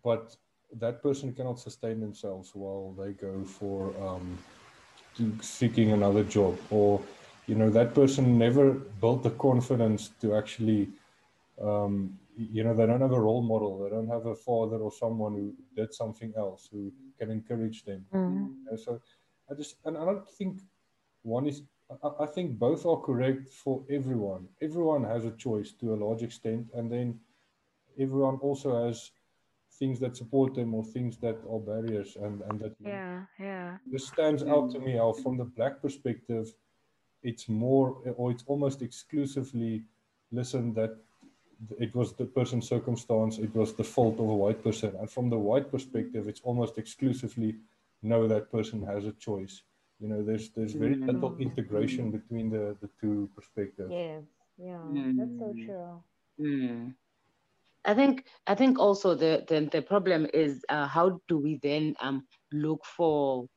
[0.03, 0.35] "But
[0.79, 4.37] that person cannot sustain themselves while they go for um,
[5.17, 7.01] to seeking another job," or
[7.47, 10.87] you know, that person never built the confidence to actually
[11.61, 13.83] um, you know, they don't have a role model.
[13.83, 18.05] They don't have a father or someone who did something else who can encourage them.
[18.13, 18.47] Mm.
[18.47, 19.01] You know, so
[19.49, 20.61] I just, and I don't think
[21.23, 21.61] one is,
[22.03, 24.47] I, I think both are correct for everyone.
[24.61, 27.19] Everyone has a choice to a large extent, and then
[27.99, 29.11] everyone also has
[29.79, 33.77] things that support them or things that are barriers and, and that Yeah, yeah.
[33.91, 36.53] this stands out to me how from the black perspective
[37.23, 39.83] it's more or it's almost exclusively
[40.31, 40.97] listen that
[41.79, 45.29] it was the person's circumstance it was the fault of a white person and from
[45.29, 47.55] the white perspective it's almost exclusively
[48.01, 49.61] no that person has a choice
[49.99, 51.39] you know there's there's very little Mm.
[51.39, 54.23] integration between the the two perspectives Yes,
[54.57, 55.11] yeah.
[55.17, 55.65] That's so Mm.
[55.65, 56.03] true.
[56.39, 56.93] Mm.
[57.85, 61.95] I think I think also the the, the problem is uh, how do we then
[62.01, 63.47] um look for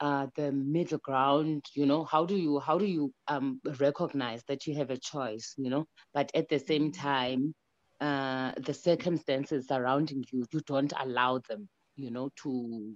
[0.00, 4.66] uh, the middle ground you know how do you how do you um recognize that
[4.66, 7.54] you have a choice you know but at the same time
[8.00, 12.94] uh the circumstances surrounding you you don't allow them you know to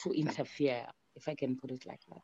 [0.00, 2.22] to interfere if i can put it like that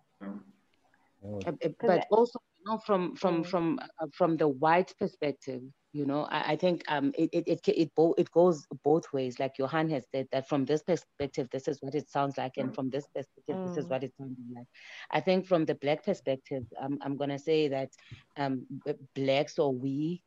[1.23, 1.47] Yeah.
[1.47, 3.53] Uh, uh, 'Cause but also you know from from Mm.
[3.53, 7.69] from uh, from the white perspective you know i, I think um it it it
[7.69, 11.69] it, bo- it goes both ways like johan has said that from this perspective this
[11.69, 13.89] is what it sounds like and from this perspective this is Mm.
[13.89, 14.67] what it sounds like
[15.11, 17.91] i think from the black perspective um, i'm going to say that
[18.37, 18.67] um
[19.15, 20.23] blacks or we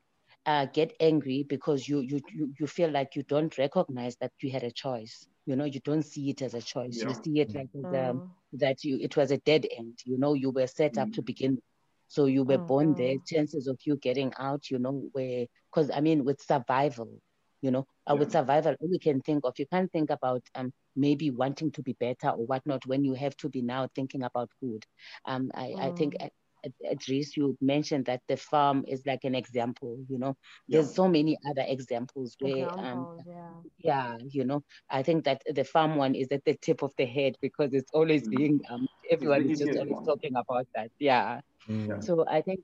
[0.46, 4.52] uh, get angry because you, you you you feel like you don't recognize that you
[4.52, 7.52] had a choice you know you don't see it as a choice you see it
[7.54, 8.36] like as a, Mm.
[8.54, 11.24] that you it was a dead end you know you were set up to Mm.
[11.24, 11.64] begin with.
[12.10, 15.92] So you were Mm, born there chances of you getting out you know where because
[15.96, 17.10] i mean with survival
[17.62, 20.72] you know uh, with survival all you can think of you can't think about um
[20.96, 24.50] maybe wanting to be better or whatnot when you have to be now thinking about
[24.62, 24.86] food
[25.26, 26.22] um i i think Mm.
[26.22, 26.32] at,
[26.90, 30.36] at, least you mentioned that the farm is like an example you know
[30.68, 30.72] Yeah.
[30.72, 33.62] there's so many other examples where um yeah.
[33.84, 37.06] yeah you know i think that the farm one is at the tip of the
[37.06, 38.30] head because it's always Mm.
[38.30, 40.08] being um everyone is just always one.
[40.08, 41.40] talking about that yeah.
[41.68, 42.02] Yeah.
[42.02, 42.62] so i think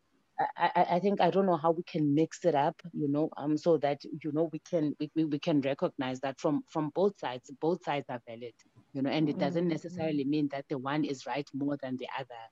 [0.57, 3.29] I, I, I think I don't know how we can mix it up, you know,
[3.37, 6.91] um, so that you know we can we, we, we can recognize that from from
[6.95, 8.53] both sides, both sides are valid,
[8.93, 11.97] you know, and it doesn't Mm, necessarily mean that the one is right more than
[11.97, 12.43] the other.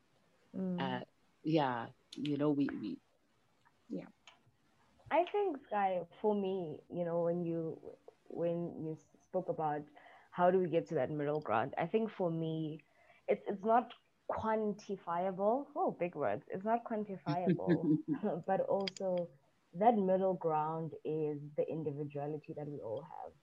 [0.56, 0.98] Mm.
[0.98, 1.02] Uh,
[1.44, 2.98] yeah, you know, we, we
[3.90, 4.06] yeah.
[5.12, 7.78] I think, Sky, for me, you know, when you
[8.30, 8.98] when you
[9.30, 9.82] spoke about
[10.32, 12.80] how do we get to that middle ground, I think for me,
[13.28, 13.92] it's it's not
[14.32, 15.66] quantifiable.
[15.76, 16.44] Oh, big words.
[16.50, 17.90] It's not quantifiable,
[18.48, 19.30] but also
[19.74, 23.34] that middle ground is the individuality that we all have.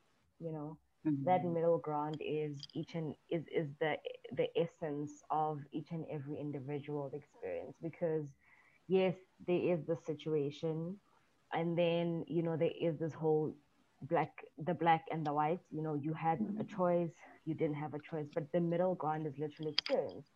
[0.41, 1.25] You know, mm-hmm.
[1.25, 3.97] that middle ground is each and is is the
[4.37, 8.27] the essence of each and every individual experience because
[8.89, 9.15] yes,
[9.47, 10.97] there is the situation,
[11.53, 13.53] and then you know there is this whole
[14.03, 17.11] black the black and the white you know you had a choice
[17.45, 20.27] you didn't have a choice but the middle ground is literally experience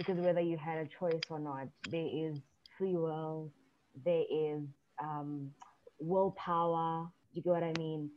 [0.00, 2.38] because whether you had a choice or not, there is
[2.78, 3.52] free will,
[4.02, 4.62] there is
[4.98, 5.50] um,
[5.98, 7.06] willpower.
[7.34, 8.08] You get what I mean?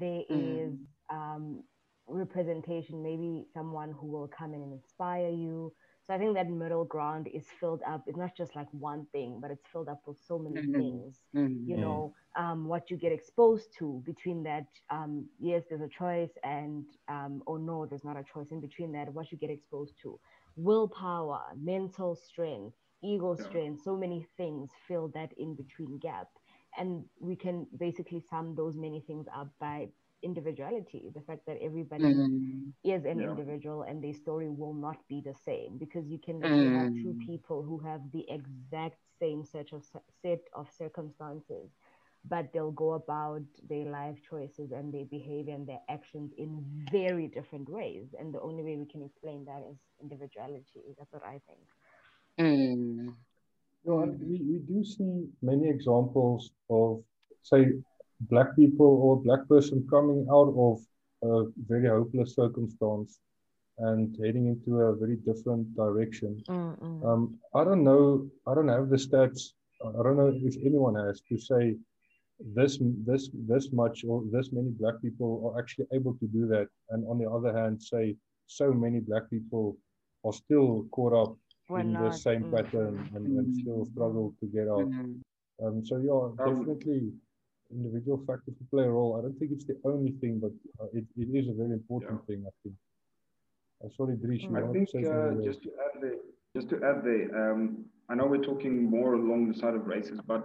[0.00, 0.66] There mm.
[0.66, 0.72] is
[1.10, 1.62] um,
[2.08, 5.74] representation, maybe someone who will come in and inspire you.
[6.06, 8.04] So I think that middle ground is filled up.
[8.06, 10.72] It's not just like one thing, but it's filled up with so many mm-hmm.
[10.72, 11.18] things.
[11.34, 11.68] Mm-hmm.
[11.68, 14.66] You know, um, what you get exposed to between that.
[14.88, 18.92] Um, yes, there's a choice, and um, or no, there's not a choice in between
[18.92, 19.12] that.
[19.12, 20.18] What you get exposed to
[20.56, 23.44] willpower, mental strength, ego yeah.
[23.44, 26.28] strength, so many things fill that in between gap.
[26.78, 29.88] And we can basically sum those many things up by
[30.22, 32.72] individuality the fact that everybody mm.
[32.84, 33.28] is an yeah.
[33.30, 36.78] individual and their story will not be the same because you can mm.
[36.78, 37.26] have two mm.
[37.26, 39.82] people who have the exact same set of
[40.22, 41.70] set of circumstances
[42.28, 47.28] but they'll go about their life choices and their behavior and their actions in very
[47.28, 48.06] different ways.
[48.18, 50.94] And the only way we can explain that is individuality.
[50.98, 51.60] That's what I think.
[52.38, 53.14] Mm.
[53.84, 57.02] we, we do see many examples of,
[57.42, 57.72] say,
[58.20, 60.80] black people or black person coming out of
[61.22, 63.20] a very hopeless circumstance
[63.78, 66.42] and heading into a very different direction.
[66.48, 68.26] Um, I don't know.
[68.46, 69.52] I don't have the stats.
[69.84, 71.76] I don't know if anyone has to say
[72.40, 76.68] this this this much or this many black people are actually able to do that
[76.90, 78.14] and on the other hand say
[78.46, 79.76] so many black people
[80.24, 81.36] are still caught up
[81.68, 82.12] We're in not.
[82.12, 82.54] the same mm.
[82.54, 85.66] pattern and, and, still struggle to get out mm-hmm.
[85.66, 87.12] um, so yeah um, definitely
[87.70, 90.88] individual factors to play a role i don't think it's the only thing but uh,
[90.92, 92.34] it, it is a very important yeah.
[92.34, 92.74] thing i think
[93.82, 96.16] uh, sorry Dries, i think uh, just to add there
[96.54, 100.20] just to add the um, i know we're talking more along the side of races
[100.26, 100.44] but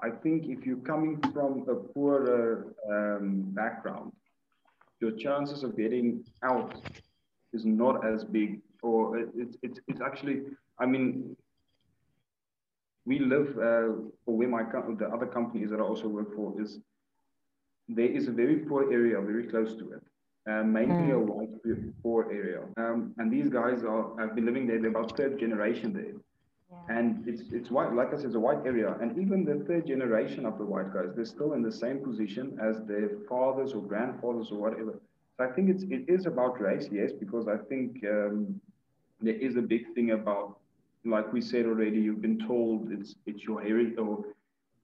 [0.00, 4.12] I think if you're coming from a poorer um, background,
[5.00, 6.74] your chances of getting out
[7.52, 10.42] is not as big, or it's it's it's actually.
[10.80, 11.36] I mean,
[13.04, 13.88] we live, uh,
[14.26, 16.78] or where my the other companies that I also work for is,
[17.88, 20.02] there is a very poor area very close to it,
[20.48, 21.16] uh, mainly mm.
[21.16, 24.78] a white poor area, um, and these guys are have been living there.
[24.80, 26.14] They're about third generation there.
[26.88, 28.96] And it's it's white, like I said, it's a white area.
[29.00, 32.58] And even the third generation of the white guys, they're still in the same position
[32.62, 34.98] as their fathers or grandfathers or whatever.
[35.36, 38.60] So I think it's it is about race, yes, because I think um,
[39.20, 40.58] there is a big thing about,
[41.04, 44.24] like we said already, you've been told it's it's your heritage or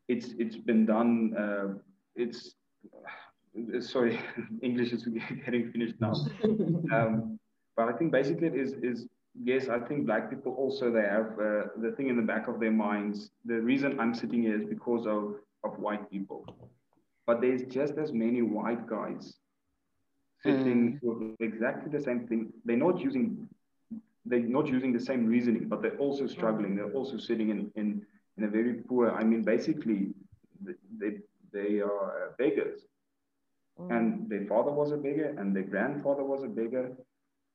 [0.08, 1.34] it's it's been done.
[1.36, 1.74] Uh,
[2.16, 2.54] it's
[3.56, 4.18] uh, sorry,
[4.62, 5.06] English is
[5.44, 6.14] getting finished now.
[6.92, 7.38] Um,
[7.76, 9.06] but I think basically it is is
[9.42, 12.60] yes, I think black people also they have uh, the thing in the back of
[12.60, 13.30] their minds.
[13.44, 16.44] The reason I'm sitting here is because of of white people,
[17.26, 19.34] but there's just as many white guys
[20.42, 21.02] sitting mm.
[21.02, 22.52] with exactly the same thing.
[22.64, 23.48] They're not using
[24.26, 26.76] they're not using the same reasoning, but they're also struggling.
[26.76, 28.02] They're also sitting in in,
[28.36, 29.10] in a very poor.
[29.10, 30.08] I mean, basically,
[30.98, 31.18] they
[31.52, 32.80] they are beggars,
[33.80, 33.90] mm.
[33.96, 36.92] and their father was a beggar, and their grandfather was a beggar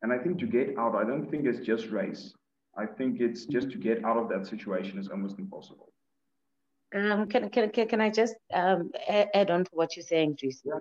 [0.01, 2.33] and I think to get out, I don't think it's just race.
[2.77, 5.91] I think it's just to get out of that situation is almost impossible.
[6.95, 10.61] Um, can, can, can, can I just um, add on to what you're saying, Dries?
[10.63, 10.79] Yeah.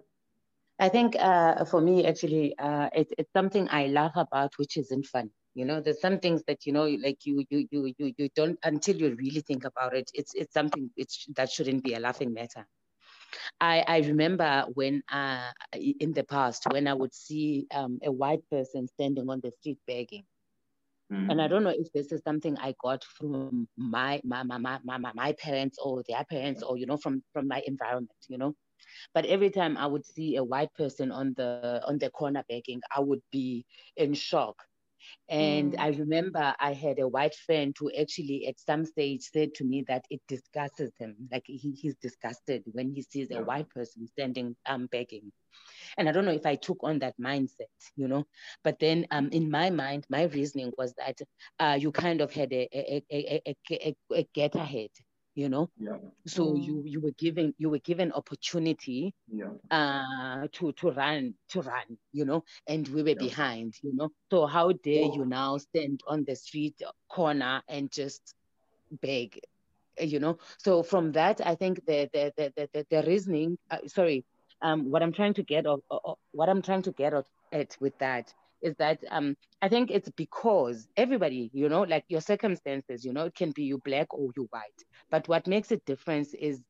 [0.78, 5.06] I think uh, for me, actually, uh, it, it's something I laugh about, which isn't
[5.06, 5.30] fun.
[5.54, 8.56] You know, there's some things that you know, like you, you, you, you, you don't
[8.62, 10.08] until you really think about it.
[10.14, 12.64] It's, it's something it's, that shouldn't be a laughing matter.
[13.60, 18.48] I, I remember when uh, in the past when I would see um, a white
[18.50, 20.24] person standing on the street begging.
[21.12, 21.30] Mm.
[21.30, 24.78] And I don't know if this is something I got from my my, my, my,
[24.84, 28.54] my, my parents or their parents or, you know, from, from my environment, you know.
[29.14, 32.80] But every time I would see a white person on the on the corner begging,
[32.94, 33.64] I would be
[33.96, 34.56] in shock
[35.28, 35.80] and mm.
[35.80, 39.84] I remember I had a white friend who actually at some stage said to me
[39.88, 41.16] that it disgusts him.
[41.30, 45.32] Like he, he's disgusted when he sees a white person standing um, begging.
[45.96, 48.24] And I don't know if I took on that mindset, you know.
[48.64, 51.18] But then um, in my mind, my reasoning was that
[51.58, 54.90] uh, you kind of had a, a, a, a, a, a get ahead
[55.38, 55.98] you know Yeah.
[56.26, 56.64] so Mm.
[56.66, 59.52] you you were given you were given opportunity Yeah.
[59.70, 63.28] uh to to run to run you know and we were Yeah.
[63.28, 66.76] behind you know so how dare you now stand on the street
[67.08, 68.34] corner and just
[69.02, 69.40] beg
[70.00, 73.78] you know so from that i think the the the the, the, the reasoning uh,
[73.86, 74.24] sorry
[74.62, 77.26] um what i'm trying to get of, of of- what i'm trying to get at,
[77.52, 78.32] at with that
[78.62, 83.26] is that um i think it's because everybody you know like your circumstances you know
[83.26, 86.60] it can be you black or you white but what makes a difference is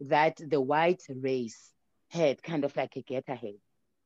[0.00, 1.72] that the white race
[2.10, 3.54] had kind of like a get ahead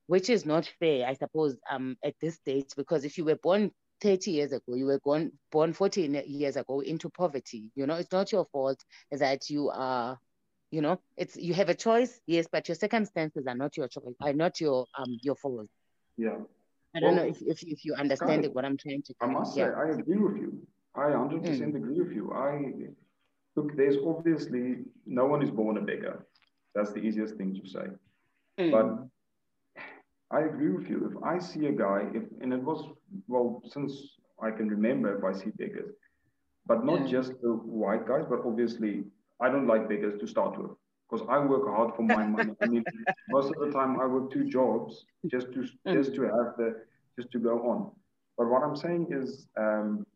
[0.06, 3.70] which is not fair i suppose um at this stage because if you were born
[4.00, 8.12] 30 years ago you were born born 14 years ago into poverty you know it's
[8.12, 8.78] not your fault
[9.12, 10.18] that you are
[10.70, 14.14] you know it's you have a choice yes but your circumstances are not your choice
[14.20, 15.68] are not your um your fault
[16.16, 16.36] Yeah.
[16.94, 19.54] I don't know if, if, if you understand it, what i'm trying to I must
[19.54, 20.50] say, I agree with you.
[20.94, 22.32] I 100% agree with you.
[22.32, 22.50] I
[23.56, 23.76] look.
[23.76, 24.64] There's obviously
[25.06, 26.26] no one is born a beggar.
[26.74, 27.86] That's the easiest thing to say.
[28.58, 28.70] Mm.
[28.74, 28.88] But
[30.36, 30.98] I agree with you.
[31.10, 32.80] If I see a guy, if and it was
[33.28, 33.92] well since
[34.42, 35.92] I can remember, if I see beggars,
[36.66, 37.12] but not Yeah.
[37.16, 39.04] just the white guys, but obviously
[39.40, 40.72] I don't like beggars to start with
[41.10, 42.54] because I work hard for my money.
[42.62, 42.84] I mean,
[43.28, 46.76] most of the time I work two jobs just to just to have the
[47.16, 47.90] just to go on.
[48.38, 50.06] But what I'm saying is, um,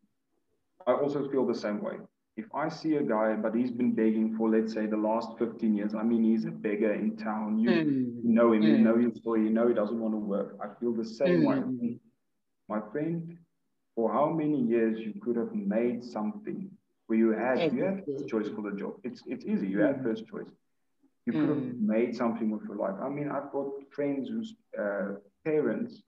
[0.87, 1.95] I also feel the same way.
[2.37, 5.75] If I see a guy, but he's been begging for, let's say, the last 15
[5.75, 7.59] years, I mean, he's a beggar in town.
[7.59, 8.23] You, Mm.
[8.23, 8.83] you know him, you Mm.
[8.83, 10.57] know his story, you know he doesn't want to work.
[10.61, 11.57] I feel the same way.
[11.57, 11.99] Mm.
[12.67, 13.37] My friend,
[13.95, 16.69] for how many years you could have made something
[17.07, 18.93] where you had you had first choice for the job.
[19.03, 19.67] It's it's easy.
[19.67, 20.03] You had Mm.
[20.03, 20.51] first choice.
[21.25, 21.79] You could have Mm.
[21.79, 22.95] made something with your life.
[23.01, 26.03] I mean, I've got friends whose uh, parents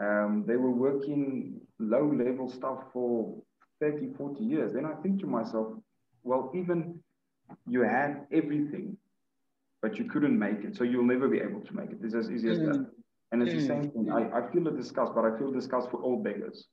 [0.00, 3.34] um, they were working low level stuff for
[3.80, 4.72] 30, 40 years.
[4.72, 5.68] Then I think to myself,
[6.22, 7.00] well, even
[7.66, 8.96] you had everything,
[9.82, 10.76] but you couldn't make it.
[10.76, 11.98] So you'll never be able to make it.
[12.02, 12.78] It's as easy as that.
[12.78, 12.90] Mm.
[13.32, 13.66] And it's the Mm.
[13.66, 14.10] same thing.
[14.10, 16.66] I, I feel the disgust, but I feel disgust for all beggars.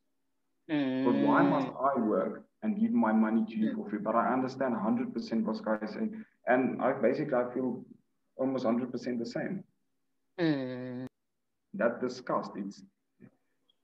[1.03, 1.19] But Mm.
[1.19, 3.99] why must I work and give my money to you for free?
[3.99, 6.23] But I understand 100% what Sky is saying.
[6.47, 7.83] And I basically, I feel
[8.37, 9.63] almost 100% the same.
[10.39, 11.07] Mm.
[11.73, 12.83] That disgust, it's,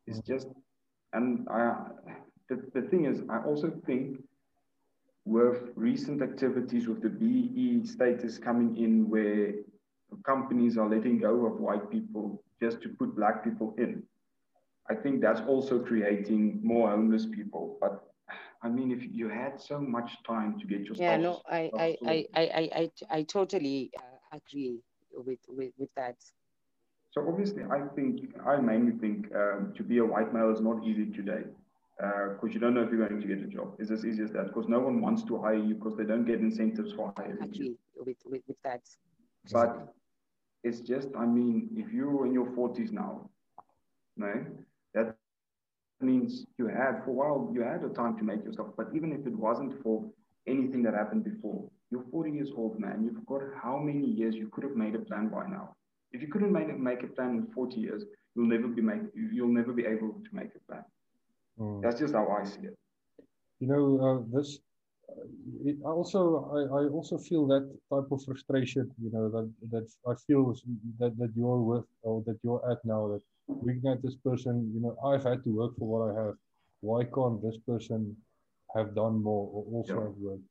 [0.08, 0.48] it's just,
[1.14, 1.76] and I,
[2.50, 4.18] the, the thing is, I also think
[5.26, 9.54] with recent activities with the BE status coming in where
[10.26, 14.04] companies are letting go of white people just to put black people in.
[14.90, 17.78] I think that's also creating more homeless people.
[17.80, 18.11] But
[18.64, 21.98] I mean, if you had so much time to get your Yeah, no, I, I,
[22.06, 22.26] I.
[22.36, 24.78] I, I, I, I totally uh, agree
[25.14, 26.16] with, with, with that.
[27.12, 30.86] So obviously, I think I mainly think um, to be a white male is not
[30.86, 31.44] easy today
[31.98, 33.76] because you don't know if you're going to get a job.
[33.80, 36.26] It's as easy as that because no one wants to hire you because they don't
[36.26, 37.38] get incentives for hiring.
[37.42, 38.82] Agree with, with, with that.
[39.52, 39.94] But
[40.64, 43.30] it's just, I mean, if you're in your 40s now,
[44.18, 44.46] no, that
[46.02, 48.70] means you had for a while you had a time to make yourself.
[48.78, 50.10] But even if it wasn't for
[50.48, 53.04] anything that happened before, you're 40 years old, man.
[53.04, 55.76] You've got how many years you could have made a plan by now.
[56.12, 58.04] If you couldn't make, make a plan in 40 years,
[58.36, 60.84] you'll never be make you'll never be able to make a plan.
[61.60, 61.82] Mm.
[61.82, 62.78] That's just how I see it.
[63.60, 64.60] You know, uh, this.
[65.10, 65.26] Uh,
[65.66, 66.22] it also,
[66.58, 68.90] I, I also feel that type of frustration.
[69.02, 70.56] You know that that I feel
[71.00, 73.08] that that you're with or that you're at now.
[73.10, 73.22] That
[73.62, 76.36] looking at this person, you know, I've had to work for what I have.
[76.82, 78.16] Why can't this person
[78.76, 80.04] have done more or also Yeah.
[80.08, 80.48] have worked?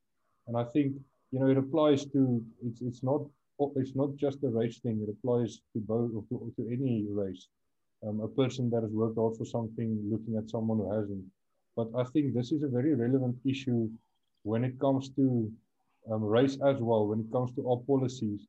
[0.46, 0.94] And I think
[1.32, 3.22] you know it applies to it's it's not
[3.76, 5.00] it's not just a race thing.
[5.02, 7.48] It applies to both to, to any race.
[8.06, 11.24] Um, a person that has worked hard for something, looking at someone who hasn't.
[11.76, 13.90] But I think this is a very relevant issue
[14.42, 15.52] when it comes to
[16.10, 17.06] um, race as well.
[17.08, 18.40] When it comes to our policies,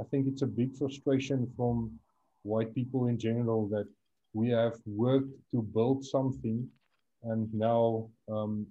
[0.00, 1.98] I think it's a big frustration from
[2.42, 3.88] white people in general that
[4.34, 6.66] we have worked to build something,
[7.24, 8.66] and now um,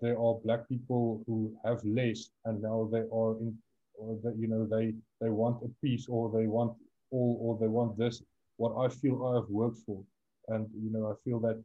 [0.00, 3.56] there are black people who have less, and now they are in,
[3.98, 6.72] or that you know they they want a piece or they want
[7.10, 8.22] all or they want this
[8.56, 10.02] what I feel I have worked for,
[10.48, 11.62] and you know I feel that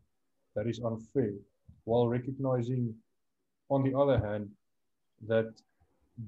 [0.55, 1.33] that is unfair,
[1.85, 2.93] while recognizing,
[3.69, 4.49] on the other hand,
[5.27, 5.53] that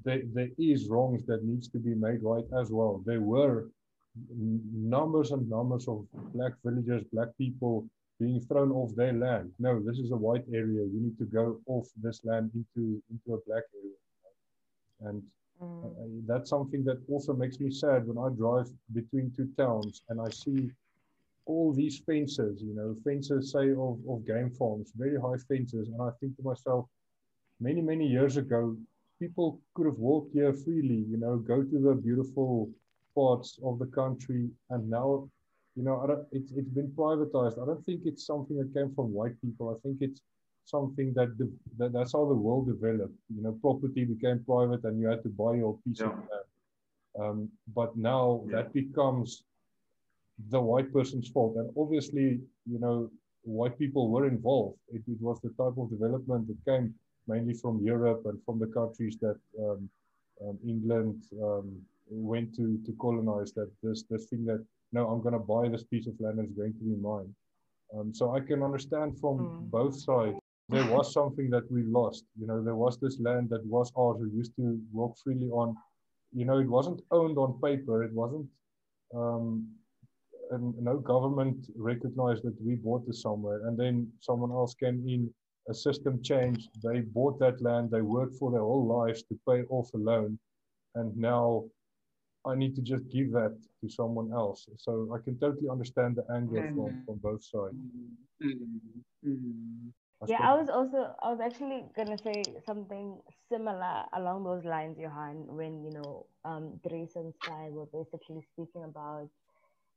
[0.04, 3.02] there, there is wrongs that needs to be made right as well.
[3.06, 3.68] There were
[4.28, 7.86] numbers and numbers of black villagers, black people
[8.20, 9.52] being thrown off their land.
[9.58, 10.82] No, this is a white area.
[10.84, 13.98] You need to go off this land into into a black area,
[15.00, 15.22] and
[15.62, 15.84] Mm.
[15.84, 20.20] uh, that's something that also makes me sad when I drive between two towns and
[20.20, 20.70] I see
[21.46, 25.88] all these fences, you know, fences say of, of game farms, very high fences.
[25.88, 26.86] And I think to myself,
[27.60, 28.76] many, many years ago,
[29.20, 32.68] people could have walked here freely, you know, go to the beautiful
[33.14, 35.28] parts of the country, and now,
[35.76, 37.60] you know, I don't, it's it's been privatized.
[37.62, 39.74] I don't think it's something that came from white people.
[39.74, 40.20] I think it's
[40.64, 43.14] something that, the, that that's how the world developed.
[43.34, 46.12] You know, property became private, and you had to buy your piece Yeah.
[46.12, 46.48] of land.
[47.22, 48.56] Um, but now Yeah.
[48.56, 49.44] that becomes
[50.50, 52.40] the white person's fault, and obviously,
[52.72, 53.10] you know,
[53.42, 54.78] white people were involved.
[54.88, 56.94] It, it was the type of development that came
[57.26, 59.88] mainly from Europe and from the countries that um,
[60.42, 61.68] um, England um,
[62.14, 63.52] went to to colonize.
[63.54, 66.48] That this this thing that no, I'm going to buy this piece of land and
[66.48, 67.34] it's going to be mine.
[67.94, 69.70] Um, so I can understand from Mm.
[69.70, 70.36] both sides.
[70.70, 72.24] There was something that we lost.
[72.40, 74.18] You know, there was this land that was ours.
[74.20, 75.76] We used to walk freely on.
[76.32, 78.02] You know, it wasn't owned on paper.
[78.02, 78.48] It wasn't.
[79.14, 79.68] Um,
[80.50, 85.32] and no government recognized that we bought this somewhere, and then someone else came in.
[85.70, 86.68] A system changed.
[86.82, 87.90] They bought that land.
[87.90, 90.38] They worked for their whole lives to pay off a loan,
[90.94, 91.64] and now
[92.46, 94.68] I need to just give that to someone else.
[94.76, 97.06] So I can totally understand the anger from, Mhm.
[97.06, 97.76] from both sides.
[98.42, 98.92] Mm,
[99.24, 99.92] mm,
[100.26, 100.40] Yeah.
[100.42, 105.82] I was also I was actually gonna say something similar along those lines, Johan, when
[105.84, 109.28] you know um Dries and Sky were basically speaking about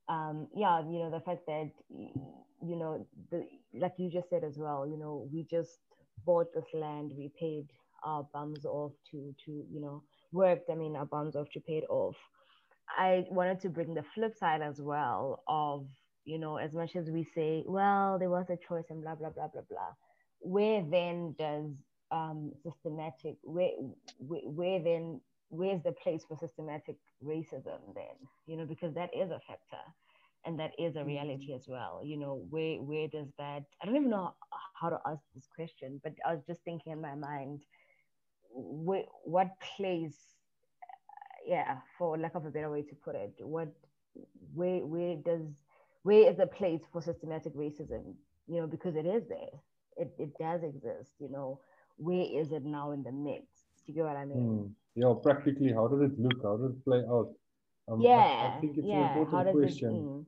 [0.08, 4.58] um yeah, you know, the fact that you know the like you just said as
[4.58, 5.80] well, you know, we just
[6.24, 7.66] bought this land, we paid
[8.04, 11.78] our bums off to to, you know, worked, I mean our bums off to pay
[11.78, 12.16] it off.
[12.98, 15.86] I wanted to bring the flip side as well of,
[16.24, 19.30] you know, as much as we say, well, there was a choice and blah blah
[19.30, 19.92] blah blah blah
[20.40, 21.70] where then does
[22.10, 23.70] um, systematic where,
[24.18, 25.20] where where then
[25.50, 28.16] where's the place for systematic racism then?
[28.46, 29.82] You know because that is a factor
[30.46, 32.02] and that is a reality as well.
[32.04, 34.34] You know where where does that i don't even know
[34.80, 37.62] how to ask this question but i was just thinking in my mind
[39.24, 40.34] what place
[41.46, 43.68] yeah for lack of a better way to put it what
[44.54, 45.42] where where does
[46.02, 48.14] where is the place for systematic racism
[48.48, 49.54] you know because it is there
[49.96, 51.60] it, it does exist you know
[51.96, 53.44] where is it now in the mix
[53.86, 54.66] do you get what i mean Hmm.
[54.94, 56.42] Yeah, practically, how does it look?
[56.42, 57.28] How does it play out?
[57.88, 59.62] Um, I- yeah I, think it's yeah an important question.
[59.62, 60.24] it mm,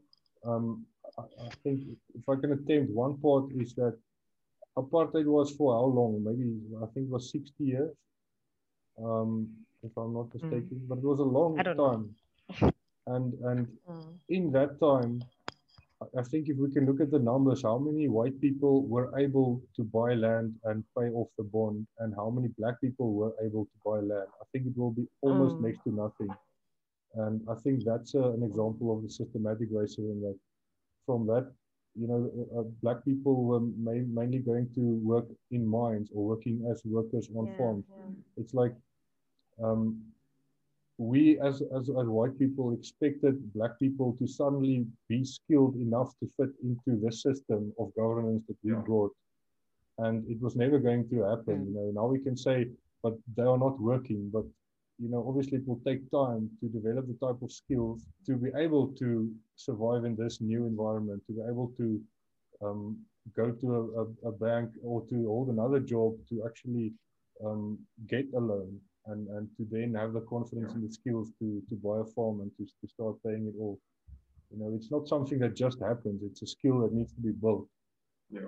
[0.46, 0.86] um,
[1.18, 1.80] I, I think
[2.14, 3.98] if I can attempt one part is that
[4.76, 6.22] apartheid was for how long?
[6.24, 6.46] Maybe
[6.82, 7.92] I think it was 60 years,
[9.04, 9.48] um,
[9.82, 10.80] if I'm not mistaken.
[10.88, 11.74] But it was a long know.
[11.76, 12.14] time.
[13.06, 15.28] And and mm, in that time,
[16.02, 19.62] I- think if we can look at the numbers, how many white people were able
[19.76, 23.64] to buy land and pay off the bond, and how many black people were able
[23.66, 25.60] to buy land, I think it will be almost Mm.
[25.60, 26.36] next to nothing.
[27.14, 30.38] And I think that's uh, an example of the systematic racism that
[31.06, 31.52] from that,
[31.94, 34.80] you know, uh, uh, black people were ma- mainly going to
[35.12, 37.84] work in mines or working as workers on yeah, farms.
[37.88, 38.10] yeah.
[38.36, 38.74] It's like
[39.62, 39.82] um,
[40.98, 46.26] we as, as as white people expected black people to suddenly be skilled enough to
[46.36, 48.82] fit into the system of governance that we Yeah.
[48.88, 49.14] brought
[49.98, 51.66] and it was never going to happen Mm.
[51.68, 52.56] you know now we can say
[53.02, 54.46] but they are not working but
[55.02, 58.50] you know obviously it will take time to develop the type of skills to be
[58.64, 59.08] able to
[59.66, 61.86] survive in this new environment to be able to
[62.64, 62.82] um,
[63.40, 66.92] go to a, a, a bank or to hold another job to actually
[67.44, 67.78] um,
[68.14, 68.70] get a loan
[69.06, 72.40] and, and to then have the confidence and the skills to, to buy a farm
[72.40, 73.78] and to, to start paying it off.
[74.50, 76.22] You know, it's not something that just happens.
[76.22, 77.68] It's a skill that needs to be built.
[78.30, 78.40] Yeah.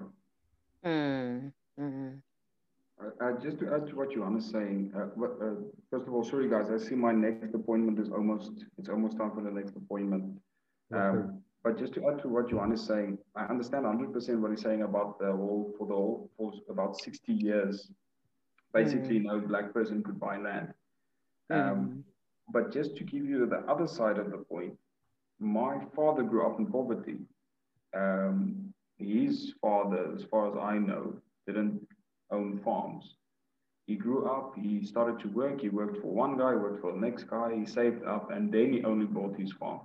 [0.85, 2.19] mm, mm.
[3.01, 5.55] Uh, uh, just to add to what Johan is saying, uh, what, uh,
[5.91, 9.33] first of all, sorry guys, I see my next appointment is almost, it's almost time
[9.35, 10.39] for the next appointment.
[10.95, 14.61] Um, but just to add to what Johan is saying, I understand 100% what he's
[14.61, 17.91] saying about the whole, for the whole, for about 60 years,
[18.73, 20.73] basically no black person could buy land.
[21.51, 22.03] Um, Mm.
[22.53, 24.75] but just to give you the other side of the point,
[25.39, 27.18] my father grew up in poverty.
[27.95, 31.87] Um, his father, as far as I know, didn't
[32.31, 33.16] own farms.
[33.87, 36.99] He grew up, he started to work, he worked for one guy, worked for the
[36.99, 39.81] next guy, he saved up, and then he only bought his farm.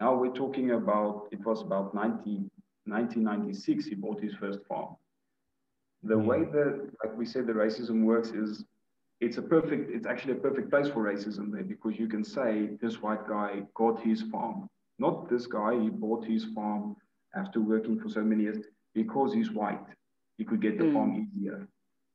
[0.00, 2.50] Now we're talking about, it was about 19,
[2.86, 4.96] 1996, he bought his first farm.
[6.02, 8.64] The way that, like we said, the racism works is
[9.20, 12.70] it's a perfect, it's actually a perfect place for racism there because you can say
[12.80, 14.68] this white guy got his farm.
[14.98, 16.96] Not this guy, he bought his farm
[17.34, 18.58] after working for so many years
[18.94, 19.84] because he's white.
[20.38, 20.92] He could get the Mm.
[20.94, 21.66] farm easier.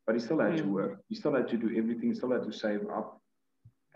[0.06, 0.72] But he still had to Mm.
[0.72, 1.04] work.
[1.10, 2.10] He still had to do everything.
[2.10, 3.20] He still had to save up.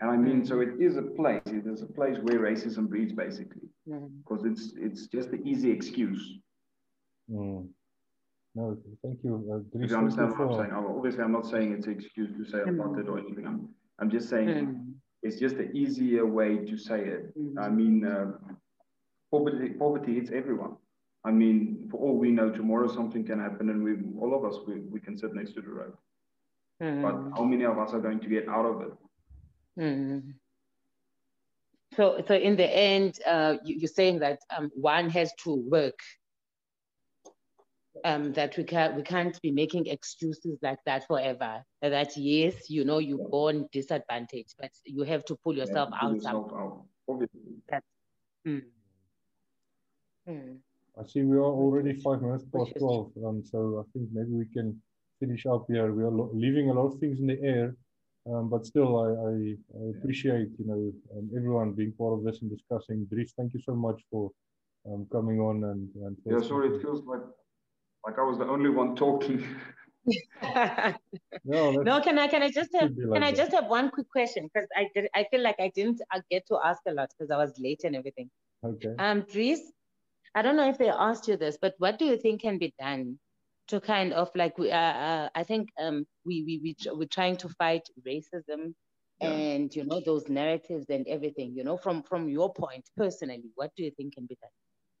[0.00, 1.42] And I mean, so it is a place.
[1.46, 4.18] It is a place where racism breeds, basically, Mm.
[4.18, 6.38] because it's it's just the easy excuse.
[7.30, 7.68] Mm.
[8.56, 9.34] No, thank you.
[9.52, 12.30] Uh, If you understand what I'm saying, for- obviously I'm not saying it's an excuse
[12.38, 13.46] to say apartheid or anything.
[13.46, 14.94] I'm I'm just saying Mm.
[15.22, 17.22] it's just an easier way to say it.
[17.38, 17.58] Mm.
[17.58, 18.32] I mean, uh,
[19.30, 20.76] poverty, poverty hits everyone.
[21.24, 24.56] I mean, for all we know, tomorrow something can happen, and we, all of us,
[24.66, 25.94] we, we can sit next to the road.
[26.82, 27.02] Mm.
[27.04, 28.92] But how many of us are going to get out of it?
[29.78, 30.34] Mm.
[31.96, 35.98] So, so in the end, uh, you, you're saying that um, one has to work.
[38.04, 41.62] Um, that we can't we can't be making excuses like that forever.
[41.82, 46.08] That yes, you know you're born disadvantaged, but you have to pull yourself Yeah, pull
[46.08, 46.14] out.
[46.14, 46.84] yourself out.
[47.08, 47.40] Obviously.
[48.46, 48.62] Mm.
[50.28, 50.58] Mm.
[50.98, 54.46] I see we are already five minutes past 12, um, so I think maybe we
[54.46, 54.80] can
[55.20, 55.92] finish up here.
[55.92, 57.76] We are lo- leaving a lot of things in the air,
[58.26, 62.40] um, but still, I, I, I appreciate you know um, everyone being part of this
[62.40, 63.06] and discussing.
[63.12, 64.30] Dries, thank you so much for
[64.86, 67.20] um, coming on and, and Yeah, sorry, it feels like
[68.06, 69.44] like I was the only one talking.
[71.44, 73.66] No, no, can I can I just have Should be can like I just have
[73.66, 76.80] one quick question because I did I feel like I didn't uh, get to ask
[76.86, 78.30] a lot because I was late and everything.
[78.64, 78.94] okay.
[78.98, 79.60] Um, Dries,
[80.34, 82.74] I don't know if they asked you this, but what do you think can be
[82.78, 83.18] done
[83.68, 87.36] to kind of like we uh, uh I think um we we we we're trying
[87.38, 88.74] to fight racism
[89.20, 89.30] Yeah.
[89.32, 91.54] and you know those narratives and everything.
[91.56, 94.50] You know, from from your point personally, what do you think can be done?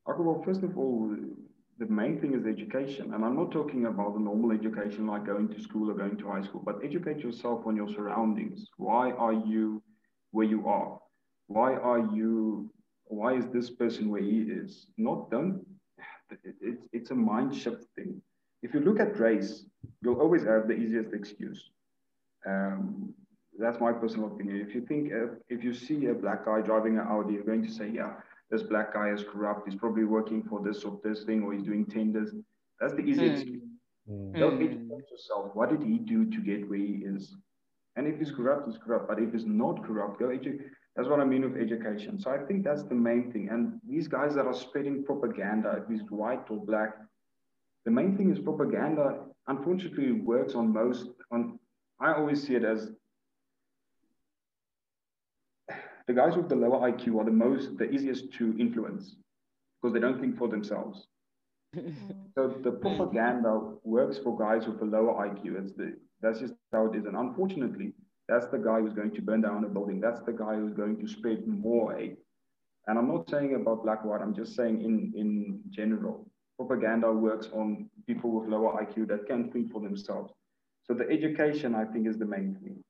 [0.08, 1.16] Okay, well, first of all,
[1.78, 3.12] the main thing is education.
[3.14, 6.28] And I'm not talking about the normal education like going to school or going to
[6.28, 8.68] high school, but educate yourself on your surroundings.
[8.76, 9.82] Why are you
[10.32, 10.98] where you are?
[11.48, 12.70] Why are you,
[13.04, 14.86] why is this person where he is?
[14.96, 15.64] Not don't,
[16.30, 18.20] it, it, it's a mind shift thing.
[18.62, 19.64] If you look at race,
[20.02, 21.70] you'll always have the easiest excuse.
[22.46, 23.14] Um,
[23.58, 24.60] that's my personal opinion.
[24.60, 27.64] If you think, uh, if you see a black guy driving an Audi, you're going
[27.64, 28.14] to say, yeah,
[28.50, 29.68] this black guy is corrupt.
[29.68, 32.32] He's probably working for this or this thing, or he's doing tenders.
[32.80, 33.32] That's the easy Mm.
[33.32, 33.62] excuse.
[34.08, 34.38] Mm.
[34.38, 34.64] Go Mm.
[34.64, 35.54] educate yourself.
[35.54, 37.36] What did he do to get where he is?
[37.96, 39.08] And if he's corrupt, he's corrupt.
[39.08, 40.70] But if he's not corrupt, go educate.
[40.94, 42.18] That's what I mean with education.
[42.18, 43.48] So I think that's the main thing.
[43.48, 46.96] And these guys that are spreading propaganda, if he's white or black,
[47.84, 49.26] the main thing is propaganda.
[49.48, 51.10] Unfortunately, works on most.
[51.30, 51.58] On
[52.00, 52.92] I always see it as
[56.06, 59.16] the guys with the lower IQ are the most, the easiest to influence
[59.80, 61.06] because they don't think for themselves.
[62.34, 65.58] So the propaganda works for guys with a lower IQ.
[65.58, 67.06] It's the that's just how it is.
[67.06, 67.94] And unfortunately,
[68.28, 70.00] that's the guy who's going to burn down a building.
[70.00, 72.18] That's the guy who's going to spread more hate.
[72.86, 74.20] And I'm not saying about black white.
[74.20, 76.28] I'm just saying in in general,
[76.58, 80.32] propaganda works on people with lower IQ that can think for themselves.
[80.84, 82.84] So the education, I think, is the main thing.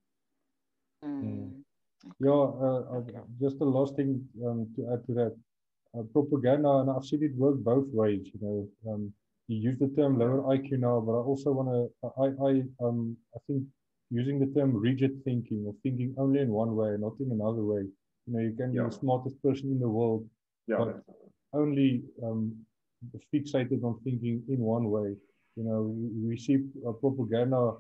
[1.04, 1.62] Mm.
[2.20, 3.00] Yeah, uh,
[3.40, 5.36] just the last thing um, to add to that.
[5.96, 8.28] Uh, propaganda, and I've seen it work both ways.
[8.34, 9.12] You know, um,
[9.48, 12.10] you use the term lower IQ now, but I also want to.
[12.24, 13.62] I, I, um, I think
[14.10, 17.82] using the term rigid thinking or thinking only in one way, not in another way.
[18.26, 20.28] You know, you can be the smartest person in the world,
[20.66, 21.02] Yeah, But-
[21.52, 22.54] only um,
[23.32, 25.16] fixated on thinking in one way.
[25.56, 27.72] You know, we, we see uh, propaganda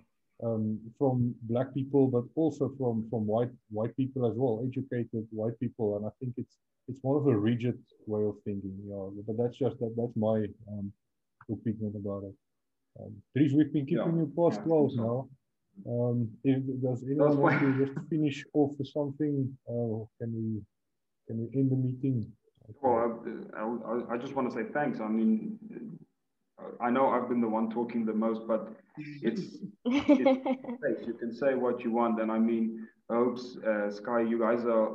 [0.42, 5.58] um, from black people, but also from from white white people as well, educated white
[5.60, 6.58] people, and I think it's
[6.88, 8.76] it's more of a rigid way of thinking.
[8.86, 10.92] Yeah, but that's just that that's my um,
[11.50, 12.34] opinion about it.
[13.00, 15.02] Um, Dries, we've been keeping Yeah, you past yeah, twelve so.
[15.02, 15.28] now.
[15.86, 19.56] Um, if, does anyone want to just finish off with something?
[19.68, 20.62] Uh, can we
[21.26, 22.32] can we end the meeting?
[22.82, 23.22] Well,
[23.54, 25.00] I, I, I just want to say thanks.
[25.00, 25.58] I mean,
[26.80, 28.72] I know I've been the one talking the most, but
[29.22, 29.42] it's
[30.80, 31.00] space.
[31.06, 34.64] You can say what you want, and I mean, I hope uh, Sky, you guys
[34.64, 34.90] are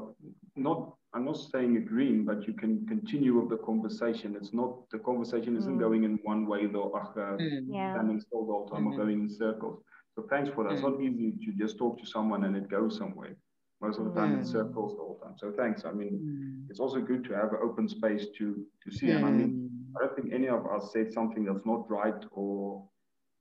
[0.55, 0.95] not.
[1.13, 4.35] I'm not saying agreeing, but you can continue with the conversation.
[4.39, 5.79] It's not the conversation isn't Mm.
[5.85, 7.65] going in one way though, uh, Mm.
[7.67, 7.91] yeah.
[7.93, 8.97] standing still the whole time or Mhm.
[9.01, 9.83] going in circles.
[10.15, 10.73] So thanks for that.
[10.73, 13.35] It's not easy to just talk to someone and it goes somewhere.
[13.81, 14.57] Most of the time, it's Mm.
[14.59, 15.35] circles the whole time.
[15.37, 15.83] So thanks.
[15.83, 16.69] I mean, Mm.
[16.69, 18.45] it's also good to have an open space to
[18.83, 19.09] to see.
[19.11, 19.95] And I mean, Mm.
[19.95, 22.87] I don't think any of us said something that's not right or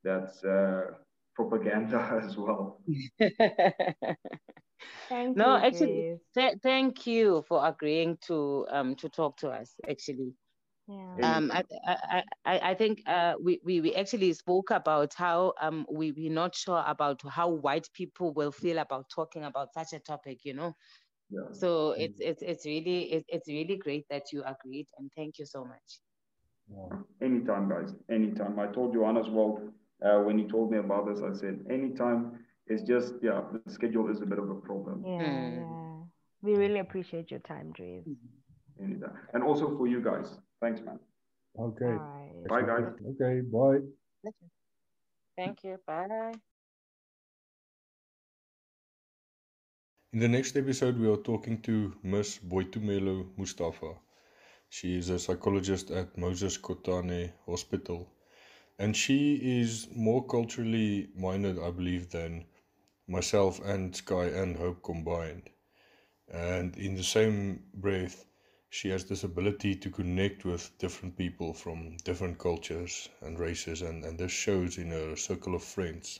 [0.03, 0.91] that's uh,
[1.35, 2.79] propaganda as well.
[5.09, 9.75] Thank No, you, actually, Th- thank you for agreeing to um to talk to us.
[9.89, 10.33] Actually,
[10.87, 11.17] Yeah.
[11.19, 11.37] Yeah.
[11.37, 15.85] um, I I I, I think uh we, we we actually spoke about how um
[15.91, 19.99] we we're not sure about how white people will feel about talking about such a
[19.99, 20.39] topic.
[20.45, 20.73] You know,
[21.29, 21.49] Yeah.
[21.51, 25.45] so it's it's it's really it, it's really great that you agreed and thank you
[25.45, 25.99] so much.
[26.69, 26.97] Yeah.
[27.21, 27.93] Anytime, guys.
[28.09, 28.59] Anytime.
[28.59, 29.61] I told Johan as well
[30.05, 31.21] uh, when he told me about this.
[31.21, 32.39] I said anytime.
[32.67, 35.03] It's just yeah, the schedule is a bit of a problem.
[35.05, 35.55] Yeah, Hmm.
[35.57, 36.03] yeah.
[36.43, 38.05] We really appreciate your time, Dries.
[38.81, 39.15] Anytime.
[39.33, 40.37] And also for you guys.
[40.61, 40.99] Thanks, man.
[41.59, 41.85] Okay.
[41.85, 42.47] All right.
[42.47, 42.87] Bye, guys.
[43.11, 43.41] Okay.
[43.41, 43.81] Bye.
[45.37, 45.77] Thank you.
[45.85, 46.33] Bye.
[50.13, 52.39] In the next episode, we are talking to Ms.
[52.47, 53.93] Boitumelo Mustafa.
[54.69, 58.09] She is a psychologist at Moses Kotane Hospital,
[58.81, 62.45] and she is more culturally minded, I believe, than
[63.07, 65.51] myself and Sky and Hope combined.
[66.33, 68.25] And in the same breath,
[68.71, 74.03] she has this ability to connect with different people from different cultures and races, and,
[74.03, 76.19] and this shows in her circle of friends.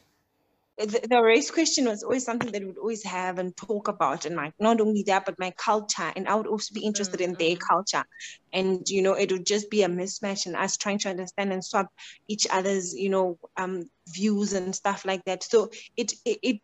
[0.86, 4.26] The, the race question was always something that we would always have and talk about,
[4.26, 7.34] and like not only that, but my culture, and I would also be interested in
[7.34, 8.04] their culture,
[8.52, 11.64] and you know, it would just be a mismatch, and us trying to understand and
[11.64, 11.88] swap
[12.28, 15.44] each other's, you know, um, views and stuff like that.
[15.44, 16.58] So it it, it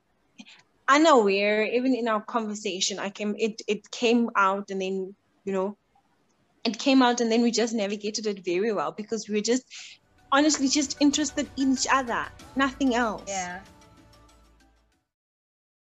[0.87, 5.15] unaware, even in our conversation, I came it it came out, and then
[5.45, 5.77] you know,
[6.63, 9.63] it came out and then we just navigated it very well because we were just
[10.31, 13.23] honestly just interested in each other, nothing else.
[13.27, 13.61] Yeah.